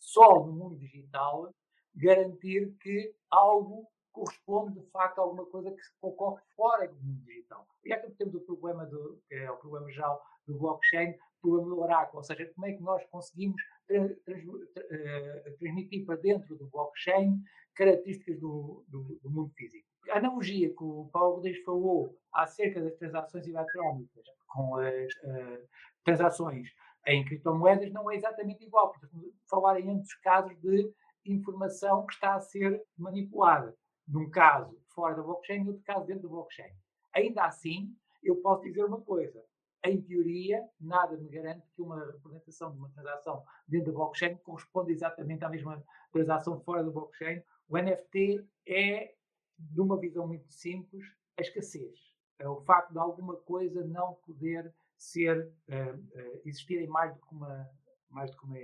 só 0.00 0.44
no 0.44 0.52
mundo 0.52 0.76
digital 0.76 1.54
garantir 1.94 2.74
que 2.80 3.14
algo 3.30 3.86
corresponde 4.12 4.80
de 4.80 4.86
facto 4.90 5.18
a 5.18 5.22
alguma 5.22 5.46
coisa 5.46 5.70
que 5.70 5.80
ocorre 6.00 6.42
fora 6.56 6.88
do 6.88 6.94
mundo 6.96 7.24
digital. 7.24 7.66
E 7.84 7.92
é 7.92 7.98
que 7.98 8.10
temos 8.12 8.34
o 8.34 8.40
problema 8.40 8.86
do, 8.86 9.20
que 9.28 9.34
é 9.34 9.50
o 9.50 9.56
problema 9.56 9.90
já 9.90 10.08
do 10.46 10.58
blockchain, 10.58 11.16
problema 11.44 11.74
do 11.74 11.80
oráculo, 11.80 12.18
ou 12.18 12.24
seja, 12.24 12.50
como 12.54 12.66
é 12.66 12.72
que 12.72 12.82
nós 12.82 13.04
conseguimos 13.10 13.60
uh, 13.90 15.56
transmitir 15.58 16.06
para 16.06 16.16
dentro 16.16 16.56
do 16.56 16.68
blockchain 16.68 17.38
características 17.74 18.40
do, 18.40 18.84
do, 18.88 19.18
do, 19.22 19.30
mundo 19.30 19.52
físico. 19.54 19.86
A 20.10 20.18
analogia 20.18 20.68
que 20.68 20.82
o 20.82 21.08
Paulo 21.12 21.36
Rodrigues 21.36 21.62
falou 21.64 22.16
acerca 22.32 22.80
das 22.80 22.94
transações 22.94 23.46
eletrónicas 23.46 24.24
com 24.46 24.76
as 24.76 25.12
uh, 25.24 25.68
transações 26.04 26.68
em 27.06 27.24
criptomoedas 27.24 27.92
não 27.92 28.10
é 28.10 28.16
exatamente 28.16 28.64
igual, 28.64 28.90
porque 28.90 29.06
falar 29.48 29.78
em 29.78 29.90
ambos 29.90 30.14
casos 30.16 30.56
de 30.60 30.92
informação 31.26 32.06
que 32.06 32.14
está 32.14 32.34
a 32.34 32.40
ser 32.40 32.82
manipulada. 32.96 33.76
Num 34.06 34.30
caso 34.30 34.78
fora 34.94 35.14
da 35.14 35.22
blockchain 35.22 35.64
e 35.64 35.68
outro 35.68 35.82
caso 35.82 36.06
dentro 36.06 36.22
da 36.22 36.28
blockchain. 36.28 36.72
Ainda 37.12 37.44
assim, 37.44 37.94
eu 38.22 38.36
posso 38.36 38.62
dizer 38.62 38.84
uma 38.84 39.00
coisa. 39.00 39.42
Em 39.84 40.00
teoria, 40.00 40.66
nada 40.80 41.14
me 41.16 41.28
garante 41.28 41.68
que 41.74 41.82
uma 41.82 42.06
representação 42.06 42.72
de 42.72 42.78
uma 42.78 42.88
transação 42.88 43.44
dentro 43.68 43.92
da 43.92 43.98
blockchain 43.98 44.36
corresponda 44.36 44.90
exatamente 44.90 45.44
à 45.44 45.48
mesma 45.50 45.84
transação 46.10 46.58
fora 46.60 46.82
da 46.82 46.90
blockchain. 46.90 47.42
O 47.68 47.76
NFT 47.76 48.42
é, 48.66 49.14
de 49.58 49.80
uma 49.80 49.98
visão 49.98 50.26
muito 50.26 50.50
simples, 50.50 51.04
a 51.38 51.42
escassez. 51.42 51.98
É 52.38 52.48
o 52.48 52.62
facto 52.62 52.92
de 52.92 52.98
alguma 52.98 53.36
coisa 53.36 53.84
não 53.84 54.14
poder 54.26 54.72
ser, 54.96 55.52
uh, 55.68 55.96
uh, 55.96 56.40
existir 56.44 56.80
em 56.80 56.86
mais 56.86 57.12
do 57.14 57.20
que 57.20 57.34
uma, 57.34 57.70
mais 58.08 58.30
do 58.30 58.38
que 58.38 58.44
uma 58.44 58.58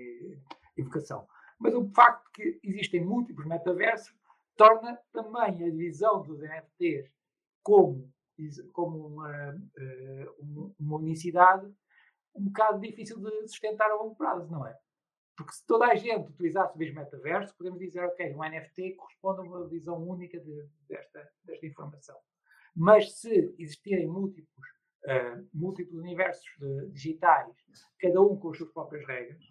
evocação. 0.76 1.28
Mas 1.59 1.74
o 1.74 1.87
facto 1.90 2.24
de 2.26 2.30
que 2.33 2.61
existem 2.66 3.04
múltiplos 3.04 3.46
metaversos 3.46 4.14
torna 4.56 4.98
também 5.12 5.42
a 5.42 5.70
divisão 5.70 6.22
dos 6.22 6.40
NFTs 6.40 7.11
como, 7.62 8.11
como 8.72 9.07
uma, 9.07 9.55
uma 10.79 10.96
unicidade 10.96 11.72
um 12.35 12.44
bocado 12.44 12.81
difícil 12.81 13.18
de 13.18 13.48
sustentar 13.48 13.90
a 13.90 13.94
longo 13.94 14.14
prazo, 14.14 14.50
não 14.50 14.66
é? 14.66 14.76
Porque 15.37 15.53
se 15.53 15.66
toda 15.66 15.87
a 15.87 15.94
gente 15.94 16.31
utilizasse 16.31 16.74
o 16.74 16.79
mesmo 16.79 16.96
metaverso, 16.96 17.57
podemos 17.57 17.79
dizer, 17.79 18.05
ok, 18.05 18.35
um 18.35 18.44
NFT 18.44 18.94
corresponde 18.94 19.40
a 19.40 19.42
uma 19.42 19.66
visão 19.68 19.96
única 19.96 20.38
de, 20.38 20.68
desta, 20.88 21.33
desta 21.44 21.66
informação. 21.66 22.16
Mas 22.74 23.18
se 23.18 23.55
existirem 23.59 24.07
múltiplos, 24.07 24.68
uh, 25.05 25.48
múltiplos 25.53 25.98
universos 25.98 26.44
uh, 26.61 26.90
digitais, 26.90 27.57
cada 27.98 28.20
um 28.20 28.37
com 28.37 28.50
as 28.50 28.59
suas 28.59 28.70
próprias 28.70 29.07
regras, 29.07 29.42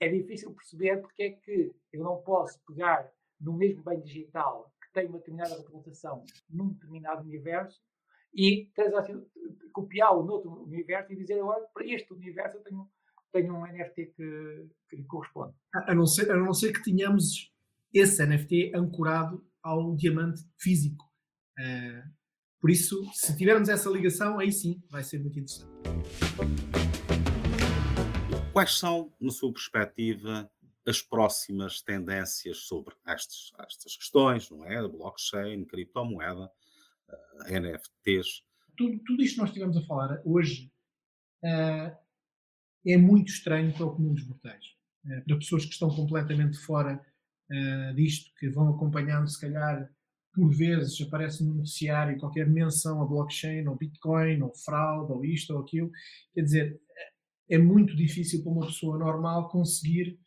é 0.00 0.08
difícil 0.08 0.54
perceber 0.54 0.98
porque 0.98 1.22
é 1.22 1.30
que 1.30 1.74
eu 1.92 2.04
não 2.04 2.18
posso 2.22 2.60
pegar 2.66 3.10
no 3.40 3.52
mesmo 3.52 3.82
bem 3.82 4.00
digital 4.00 4.72
que 4.80 4.92
tem 4.92 5.06
uma 5.06 5.18
determinada 5.18 5.56
representação 5.56 6.24
num 6.48 6.68
determinado 6.68 7.22
universo 7.22 7.80
e 8.38 8.70
copiá-lo 9.72 10.24
noutro 10.24 10.62
universo 10.62 11.12
e 11.12 11.16
dizer 11.16 11.40
agora 11.40 11.66
para 11.74 11.84
este 11.84 12.12
universo 12.12 12.56
eu 12.56 12.62
tenho, 12.62 12.88
tenho 13.32 13.52
um 13.52 13.66
NFT 13.66 14.06
que, 14.14 14.68
que 14.88 14.96
lhe 14.96 15.04
corresponde. 15.04 15.54
A 15.74 15.92
não, 15.92 16.06
ser, 16.06 16.30
a 16.30 16.36
não 16.36 16.54
ser 16.54 16.72
que 16.72 16.84
tenhamos 16.84 17.52
esse 17.92 18.24
NFT 18.24 18.76
ancorado 18.76 19.44
ao 19.60 19.96
diamante 19.96 20.40
físico. 20.56 21.04
Uh, 21.58 22.08
por 22.60 22.70
isso, 22.70 23.04
se 23.12 23.36
tivermos 23.36 23.68
essa 23.68 23.90
ligação, 23.90 24.38
aí 24.38 24.52
sim 24.52 24.80
vai 24.88 25.02
ser 25.02 25.18
muito 25.18 25.40
interessante. 25.40 25.68
Quais 28.52 28.78
são, 28.78 29.12
na 29.20 29.32
sua 29.32 29.52
perspectiva, 29.52 30.48
as 30.86 31.02
próximas 31.02 31.82
tendências 31.82 32.58
sobre 32.58 32.94
estas, 33.04 33.52
estas 33.58 33.96
questões, 33.96 34.48
não 34.48 34.64
é? 34.64 34.86
Blockchain, 34.86 35.64
criptomoeda, 35.64 36.50
NFTs. 37.46 38.42
Tudo, 38.76 38.98
tudo 39.04 39.22
isto 39.22 39.34
que 39.34 39.40
nós 39.40 39.50
estivemos 39.50 39.76
a 39.76 39.86
falar 39.86 40.20
hoje 40.24 40.70
uh, 41.44 41.96
é 42.86 42.96
muito 42.96 43.30
estranho 43.30 43.72
para 43.72 43.86
o 43.86 43.94
comum 43.94 44.14
dos 44.14 44.26
mortais. 44.26 44.64
Uh, 45.04 45.24
para 45.24 45.36
pessoas 45.36 45.64
que 45.64 45.72
estão 45.72 45.88
completamente 45.90 46.58
fora 46.58 47.00
disto, 47.96 48.30
que 48.38 48.50
vão 48.50 48.74
acompanhando, 48.74 49.26
se 49.26 49.40
calhar, 49.40 49.88
por 50.34 50.54
vezes 50.54 51.00
aparece 51.00 51.42
no 51.42 51.54
noticiário 51.54 52.18
qualquer 52.18 52.46
menção 52.46 53.00
a 53.00 53.06
blockchain, 53.06 53.66
ou 53.66 53.74
Bitcoin, 53.74 54.42
ou 54.42 54.54
fraude, 54.54 55.12
ou 55.12 55.24
isto 55.24 55.54
ou 55.54 55.62
aquilo. 55.62 55.90
Quer 56.34 56.42
dizer, 56.42 56.80
é 57.48 57.56
muito 57.56 57.96
difícil 57.96 58.42
para 58.42 58.52
uma 58.52 58.66
pessoa 58.66 58.98
normal 58.98 59.48
conseguir 59.48 60.20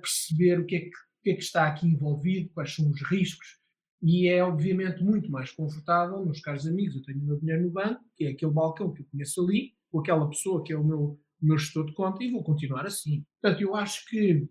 perceber 0.00 0.60
o 0.60 0.64
que, 0.64 0.76
é 0.76 0.80
que, 0.82 0.90
o 0.90 1.22
que 1.24 1.30
é 1.30 1.34
que 1.34 1.42
está 1.42 1.66
aqui 1.66 1.88
envolvido, 1.88 2.50
quais 2.54 2.72
são 2.72 2.88
os 2.88 3.02
riscos, 3.02 3.58
e 4.06 4.28
é 4.28 4.44
obviamente 4.44 5.02
muito 5.02 5.30
mais 5.30 5.50
confortável, 5.50 6.22
meus 6.22 6.38
caros 6.38 6.66
amigos, 6.66 6.94
eu 6.94 7.02
tenho 7.02 7.22
o 7.22 7.24
meu 7.24 7.40
dinheiro 7.40 7.62
no 7.62 7.70
banco, 7.70 8.04
que 8.14 8.26
é 8.26 8.32
aquele 8.32 8.52
balcão 8.52 8.92
que 8.92 9.00
eu 9.00 9.06
conheço 9.06 9.42
ali, 9.42 9.72
com 9.90 10.00
aquela 10.00 10.28
pessoa 10.28 10.62
que 10.62 10.74
é 10.74 10.76
o 10.76 10.84
meu, 10.84 11.18
meu 11.40 11.56
gestor 11.56 11.86
de 11.86 11.94
conta, 11.94 12.22
e 12.22 12.30
vou 12.30 12.44
continuar 12.44 12.84
assim. 12.84 13.24
Portanto, 13.40 13.62
eu 13.62 13.74
acho 13.74 14.06
que, 14.10 14.46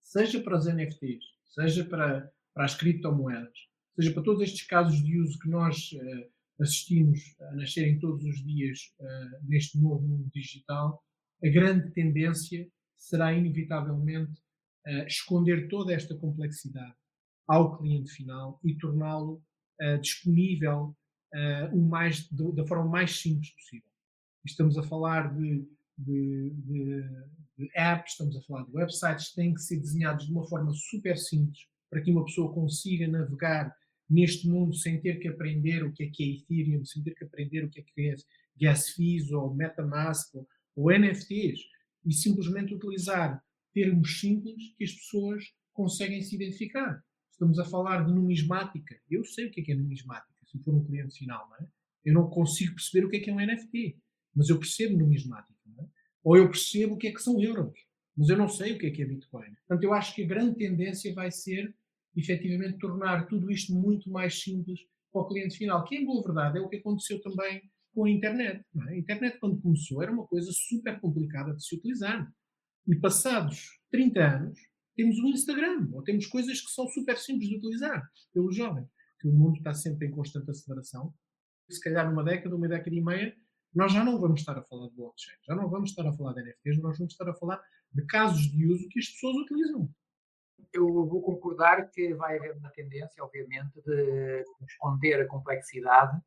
seja 0.00 0.40
para 0.40 0.56
os 0.56 0.64
NFTs, 0.64 1.22
seja 1.44 1.84
para, 1.84 2.32
para 2.54 2.64
as 2.64 2.74
criptomoedas, 2.74 3.58
seja 3.94 4.14
para 4.14 4.22
todos 4.22 4.40
estes 4.40 4.66
casos 4.66 5.04
de 5.04 5.20
uso 5.20 5.38
que 5.40 5.50
nós 5.50 5.92
uh, 5.92 6.62
assistimos 6.62 7.20
a 7.38 7.54
nascerem 7.54 7.98
todos 7.98 8.24
os 8.24 8.42
dias 8.42 8.78
uh, 8.98 9.46
neste 9.46 9.78
novo 9.78 10.08
mundo 10.08 10.30
digital, 10.32 11.04
a 11.44 11.48
grande 11.50 11.92
tendência 11.92 12.66
será 12.96 13.34
inevitavelmente 13.34 14.40
uh, 14.86 15.06
esconder 15.06 15.68
toda 15.68 15.92
esta 15.92 16.16
complexidade 16.16 16.96
ao 17.46 17.78
cliente 17.78 18.10
final 18.10 18.60
e 18.64 18.74
torná-lo 18.74 19.42
uh, 19.80 19.98
disponível 20.00 20.96
uh, 21.34 21.76
o 21.76 21.80
mais, 21.88 22.28
da 22.30 22.66
forma 22.66 22.86
mais 22.86 23.20
simples 23.20 23.50
possível. 23.50 23.88
Estamos 24.44 24.78
a 24.78 24.82
falar 24.82 25.34
de, 25.34 25.66
de, 25.98 26.50
de, 26.50 27.02
de, 27.58 27.70
apps, 27.74 28.12
estamos 28.12 28.36
a 28.36 28.42
falar 28.42 28.64
de 28.64 28.72
websites 28.72 29.32
têm 29.32 29.54
que 29.54 29.60
ser 29.60 29.78
desenhados 29.78 30.26
de 30.26 30.32
uma 30.32 30.46
forma 30.46 30.72
super 30.72 31.16
simples 31.16 31.66
para 31.90 32.00
que 32.00 32.10
uma 32.10 32.24
pessoa 32.24 32.52
consiga 32.52 33.06
navegar 33.08 33.74
neste 34.08 34.48
mundo 34.48 34.74
sem 34.74 35.00
ter 35.00 35.18
que 35.18 35.28
aprender 35.28 35.82
o 35.82 35.92
que 35.92 36.04
é 36.04 36.10
que 36.10 36.22
é 36.22 36.26
Ethereum, 36.36 36.84
sem 36.84 37.02
ter 37.02 37.14
que 37.14 37.24
aprender 37.24 37.64
o 37.64 37.68
que 37.68 37.80
é 37.80 37.82
que 37.82 38.08
é 38.08 38.14
gas 38.58 38.90
fees 38.90 39.30
ou 39.32 39.54
MetaMask 39.54 40.34
ou, 40.34 40.48
ou 40.76 40.90
NFTs 40.96 41.60
e 42.04 42.12
simplesmente 42.12 42.74
utilizar 42.74 43.42
termos 43.74 44.20
simples 44.20 44.74
que 44.76 44.84
as 44.84 44.92
pessoas 44.92 45.44
conseguem 45.72 46.22
se 46.22 46.36
identificar. 46.36 47.04
Estamos 47.36 47.58
a 47.58 47.66
falar 47.66 48.06
de 48.06 48.14
numismática. 48.14 48.98
Eu 49.10 49.22
sei 49.22 49.46
o 49.46 49.50
que 49.50 49.60
é, 49.60 49.64
que 49.64 49.72
é 49.72 49.74
numismática, 49.74 50.34
se 50.46 50.58
for 50.62 50.74
um 50.74 50.82
cliente 50.82 51.18
final, 51.18 51.46
não 51.50 51.56
é? 51.56 51.68
Eu 52.02 52.14
não 52.14 52.30
consigo 52.30 52.74
perceber 52.74 53.04
o 53.04 53.10
que 53.10 53.18
é 53.18 53.20
que 53.20 53.28
é 53.28 53.32
um 53.32 53.36
NFT, 53.36 53.98
mas 54.34 54.48
eu 54.48 54.58
percebo 54.58 54.96
numismática, 54.96 55.60
não 55.66 55.84
é? 55.84 55.88
Ou 56.24 56.36
eu 56.38 56.48
percebo 56.48 56.94
o 56.94 56.96
que 56.96 57.08
é 57.08 57.12
que 57.12 57.22
são 57.22 57.38
euros, 57.38 57.78
mas 58.16 58.30
eu 58.30 58.38
não 58.38 58.48
sei 58.48 58.72
o 58.72 58.78
que 58.78 58.86
é 58.86 58.90
que 58.90 59.02
é 59.02 59.04
Bitcoin. 59.04 59.54
Portanto, 59.66 59.84
eu 59.84 59.92
acho 59.92 60.14
que 60.14 60.24
a 60.24 60.26
grande 60.26 60.56
tendência 60.56 61.12
vai 61.12 61.30
ser, 61.30 61.74
efetivamente, 62.16 62.78
tornar 62.78 63.26
tudo 63.26 63.50
isto 63.50 63.74
muito 63.74 64.10
mais 64.10 64.40
simples 64.40 64.80
para 65.12 65.20
o 65.20 65.28
cliente 65.28 65.58
final, 65.58 65.84
que, 65.84 65.94
em 65.94 66.06
boa 66.06 66.22
verdade, 66.22 66.58
é 66.58 66.60
o 66.62 66.70
que 66.70 66.76
aconteceu 66.76 67.20
também 67.20 67.60
com 67.94 68.04
a 68.04 68.10
internet. 68.10 68.64
É? 68.88 68.92
A 68.92 68.96
internet, 68.96 69.38
quando 69.38 69.60
começou, 69.60 70.02
era 70.02 70.10
uma 70.10 70.26
coisa 70.26 70.50
super 70.52 70.98
complicada 71.00 71.54
de 71.54 71.62
se 71.62 71.76
utilizar. 71.76 72.26
E 72.86 72.96
passados 72.96 73.80
30 73.90 74.20
anos, 74.20 74.58
temos 74.96 75.18
o 75.18 75.28
Instagram, 75.28 75.88
ou 75.92 76.02
temos 76.02 76.26
coisas 76.26 76.60
que 76.60 76.70
são 76.72 76.88
super 76.88 77.18
simples 77.18 77.48
de 77.48 77.56
utilizar 77.56 78.02
pelos 78.32 78.56
jovens. 78.56 78.88
Que 79.20 79.28
o 79.28 79.32
mundo 79.32 79.58
está 79.58 79.74
sempre 79.74 80.08
em 80.08 80.10
constante 80.10 80.50
aceleração. 80.50 81.14
Se 81.70 81.80
calhar 81.80 82.08
numa 82.08 82.24
década, 82.24 82.56
uma 82.56 82.68
década 82.68 82.94
e 82.94 83.00
meia, 83.00 83.36
nós 83.74 83.92
já 83.92 84.02
não 84.02 84.18
vamos 84.18 84.40
estar 84.40 84.56
a 84.56 84.62
falar 84.62 84.88
de 84.88 84.94
blockchain, 84.94 85.36
já 85.46 85.54
não 85.54 85.68
vamos 85.68 85.90
estar 85.90 86.06
a 86.06 86.12
falar 86.12 86.32
de 86.32 86.42
NFTs, 86.42 86.80
nós 86.80 86.96
vamos 86.98 87.12
estar 87.12 87.28
a 87.28 87.34
falar 87.34 87.60
de 87.92 88.06
casos 88.06 88.50
de 88.50 88.66
uso 88.66 88.88
que 88.88 88.98
as 88.98 89.08
pessoas 89.08 89.36
utilizam. 89.36 89.90
Eu 90.72 90.86
vou 90.86 91.22
concordar 91.22 91.90
que 91.90 92.14
vai 92.14 92.38
haver 92.38 92.56
uma 92.56 92.70
tendência, 92.70 93.22
obviamente, 93.22 93.80
de 93.84 94.44
esconder 94.66 95.20
a 95.20 95.28
complexidade 95.28 96.18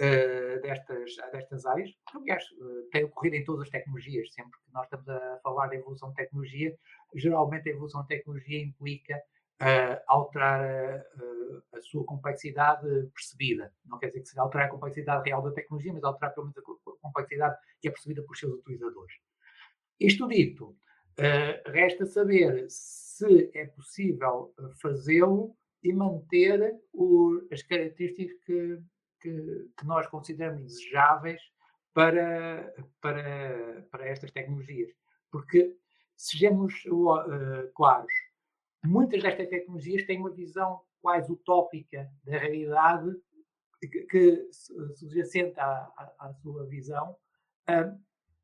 uh, 0.00 0.60
destas, 0.60 1.16
destas 1.32 1.66
áreas, 1.66 1.90
que, 1.90 2.18
aliás, 2.18 2.44
uh, 2.52 2.88
tem 2.90 3.04
ocorrido 3.04 3.36
em 3.36 3.44
todas 3.44 3.62
as 3.62 3.70
tecnologias. 3.70 4.32
Sempre 4.32 4.58
que 4.64 4.72
nós 4.72 4.84
estamos 4.84 5.08
a 5.08 5.38
falar 5.42 5.68
de 5.68 5.76
evolução 5.76 6.10
de 6.10 6.16
tecnologia, 6.16 6.76
geralmente 7.14 7.68
a 7.68 7.72
evolução 7.72 8.02
de 8.02 8.08
tecnologia 8.08 8.62
implica 8.62 9.16
uh, 9.62 10.02
alterar 10.06 10.60
a, 10.62 11.76
a, 11.76 11.80
sua 11.82 12.04
complexidade 12.04 12.86
percebida. 13.14 13.72
Não 13.84 13.98
quer 13.98 14.08
dizer 14.08 14.20
que 14.20 14.28
seja 14.28 14.42
alterar 14.42 14.66
a 14.66 14.70
complexidade 14.70 15.28
real 15.28 15.42
da 15.42 15.52
tecnologia, 15.52 15.92
mas 15.92 16.04
alterar 16.04 16.34
pelo 16.34 16.46
menos 16.46 16.58
a 16.58 17.00
complexidade 17.00 17.56
que 17.80 17.88
é 17.88 17.90
percebida 17.90 18.22
por 18.22 18.36
seus 18.36 18.52
utilizadores. 18.54 19.14
Isto 20.00 20.26
dito, 20.26 20.76
resta 21.66 22.04
saber 22.04 22.66
se 22.68 23.48
é 23.54 23.66
possível 23.66 24.52
fazê-lo 24.82 25.56
e 25.84 25.92
manter 25.92 26.74
o, 26.92 27.40
as 27.52 27.62
características 27.62 28.36
que, 28.44 28.80
que, 29.24 29.70
que 29.78 29.86
nós 29.86 30.06
consideramos 30.08 30.62
desejáveis 30.64 31.40
para, 31.94 32.74
para, 33.00 33.86
para 33.90 34.06
estas 34.06 34.30
tecnologias. 34.30 34.90
Porque, 35.30 35.74
sejamos 36.14 36.84
uh, 36.84 37.72
claros, 37.74 38.12
muitas 38.84 39.22
destas 39.22 39.48
tecnologias 39.48 40.04
têm 40.04 40.20
uma 40.20 40.30
visão 40.30 40.82
quase 41.00 41.32
utópica 41.32 42.10
da 42.22 42.36
realidade 42.36 43.10
que, 43.80 44.02
que 44.02 44.48
subjacente 44.96 45.58
à, 45.58 45.66
à, 45.96 46.14
à, 46.18 46.34
sua 46.34 46.66
visão. 46.66 47.16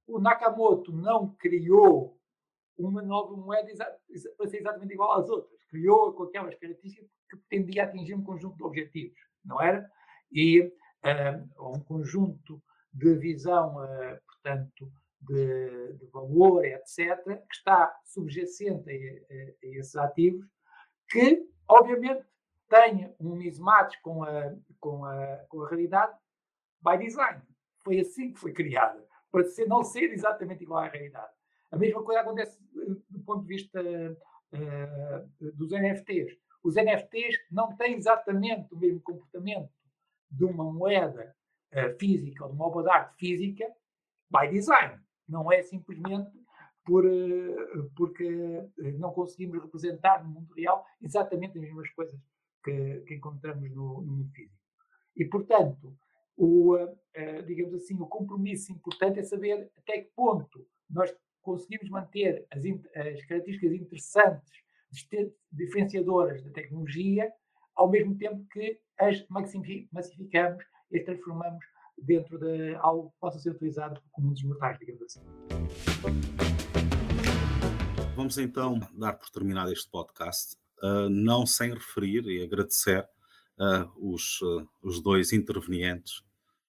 O 0.06 0.18
Nakamoto 0.18 0.92
não 0.92 1.34
criou 1.34 2.18
uma 2.76 3.02
nova 3.02 3.36
moeda 3.36 3.72
para 4.36 4.48
ser 4.48 4.58
exatamente 4.58 4.94
igual 4.94 5.12
às 5.12 5.28
outras. 5.28 5.60
Criou 5.68 6.12
com 6.14 6.24
aquelas 6.24 6.54
características 6.56 7.10
que 7.28 7.36
pretendia 7.36 7.84
atingir 7.84 8.14
um 8.14 8.24
conjunto 8.24 8.56
de 8.56 8.64
objetivos, 8.64 9.18
não 9.44 9.60
era? 9.60 9.88
E 10.32 10.62
uh, 10.62 11.72
um 11.74 11.80
conjunto 11.80 12.62
de 12.92 13.14
visão, 13.14 13.76
uh, 13.76 14.18
portanto, 14.26 14.92
de, 15.20 15.94
de, 15.98 16.06
valor, 16.06 16.64
etc., 16.64 17.22
que 17.24 17.54
está 17.54 17.94
subjacente 18.04 18.88
a, 18.90 18.92
a, 18.92 19.36
a, 19.36 19.78
esses 19.78 19.96
ativos, 19.96 20.46
que, 21.08 21.46
obviamente, 21.68 22.24
tem 22.68 23.14
um 23.18 23.34
mismatch 23.34 24.00
com 24.02 24.22
a, 24.22 24.54
com 24.78 25.04
a, 25.04 25.36
com 25.48 25.62
a 25.62 25.68
realidade 25.68 26.16
by 26.82 26.96
design. 26.98 27.42
Foi 27.82 28.00
assim 28.00 28.32
que 28.32 28.38
foi 28.38 28.52
criada, 28.52 29.04
para 29.30 29.44
ser, 29.44 29.66
não 29.66 29.82
ser 29.82 30.12
exatamente 30.12 30.62
igual 30.62 30.84
à 30.84 30.88
realidade. 30.88 31.32
A 31.70 31.76
mesma 31.76 32.02
coisa 32.02 32.20
acontece 32.20 32.58
eh, 32.76 32.94
do 33.08 33.20
ponto 33.20 33.42
de 33.42 33.48
vista 33.48 33.80
uh, 33.80 35.52
dos 35.54 35.70
NFTs. 35.70 36.36
Os 36.62 36.74
NFTs 36.74 37.36
não 37.50 37.76
têm 37.76 37.94
exatamente 37.94 38.72
o 38.74 38.78
mesmo 38.78 39.00
comportamento 39.00 39.70
de 40.30 40.44
uma 40.44 40.64
moeda 40.72 41.34
uh, 41.72 41.98
física 41.98 42.44
ou 42.44 42.50
de 42.50 42.56
uma 42.56 42.66
obra 42.66 42.82
de 42.84 42.90
arte 42.90 43.16
física 43.18 43.66
by 44.30 44.48
design. 44.50 45.00
Não 45.28 45.50
é 45.50 45.62
simplesmente 45.62 46.30
por, 46.84 47.04
uh, 47.04 47.90
porque 47.96 48.24
eh, 48.24 48.92
não 48.92 49.12
conseguimos 49.12 49.60
representar 49.62 50.24
no 50.24 50.30
mundo 50.30 50.52
real 50.54 50.84
exatamente 51.00 51.58
as 51.58 51.64
mesmas 51.64 51.90
coisas 51.90 52.18
que, 52.64 53.00
que 53.06 53.14
encontramos 53.14 53.70
no, 53.70 54.02
no, 54.02 54.12
mundo 54.12 54.30
físico. 54.32 54.58
E, 55.16 55.24
portanto, 55.24 55.96
o, 56.36 56.76
uh, 56.76 57.42
digamos 57.46 57.74
assim, 57.74 57.94
o 58.00 58.06
compromisso 58.06 58.72
importante 58.72 59.18
é 59.18 59.22
saber 59.22 59.70
até 59.76 60.00
que 60.02 60.10
ponto 60.14 60.66
nós 60.88 61.14
conseguimos 61.42 61.88
manter 61.90 62.46
as, 62.50 62.64
as 62.64 63.24
características 63.26 63.72
interessantes, 63.72 64.50
diferenciadoras 65.52 66.42
da 66.42 66.50
tecnologia, 66.50 67.32
ao 67.80 67.90
mesmo 67.90 68.14
tempo 68.18 68.46
que 68.52 68.78
as 68.98 69.26
massificamos 69.90 70.62
e 70.92 71.00
transformamos 71.00 71.64
dentro 71.96 72.38
de 72.38 72.74
algo 72.74 73.08
que 73.08 73.16
possa 73.18 73.38
ser 73.38 73.52
utilizado 73.52 73.98
por 74.02 74.10
comuns 74.10 74.42
mortais, 74.42 74.78
digamos 74.78 75.02
assim. 75.02 75.20
Vamos 78.14 78.36
então 78.36 78.78
dar 78.92 79.14
por 79.14 79.30
terminado 79.30 79.72
este 79.72 79.90
podcast, 79.90 80.56
uh, 80.82 81.08
não 81.08 81.46
sem 81.46 81.72
referir 81.72 82.26
e 82.26 82.44
agradecer 82.44 83.08
uh, 83.58 84.12
os, 84.12 84.42
uh, 84.42 84.68
os 84.82 85.02
dois 85.02 85.32
intervenientes, 85.32 86.22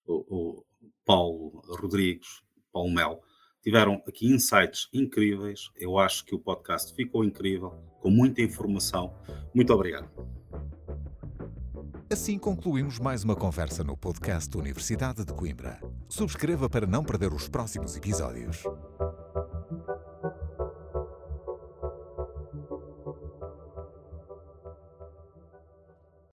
o, 0.06 0.14
o 0.30 0.66
Paulo 1.04 1.62
Rodrigues, 1.78 2.42
Paulo 2.72 2.90
Mel, 2.90 3.22
tiveram 3.62 4.02
aqui 4.08 4.28
insights 4.28 4.88
incríveis. 4.94 5.72
Eu 5.76 5.98
acho 5.98 6.24
que 6.24 6.34
o 6.34 6.40
podcast 6.40 6.96
ficou 6.96 7.26
incrível, 7.26 7.72
com 8.00 8.10
muita 8.10 8.42
informação. 8.42 9.14
Muito 9.54 9.74
obrigado. 9.74 10.10
Assim 12.12 12.38
concluímos 12.38 13.00
mais 13.00 13.24
uma 13.24 13.38
conversa 13.38 13.86
no 13.86 13.96
podcast 13.96 14.50
da 14.50 14.60
Universidade 14.60 15.24
de 15.24 15.32
Coimbra. 15.32 15.80
Subscreva 16.10 16.70
para 16.70 16.86
não 16.86 17.06
perder 17.06 17.32
os 17.32 17.48
próximos 17.48 17.96
episódios. 17.96 18.64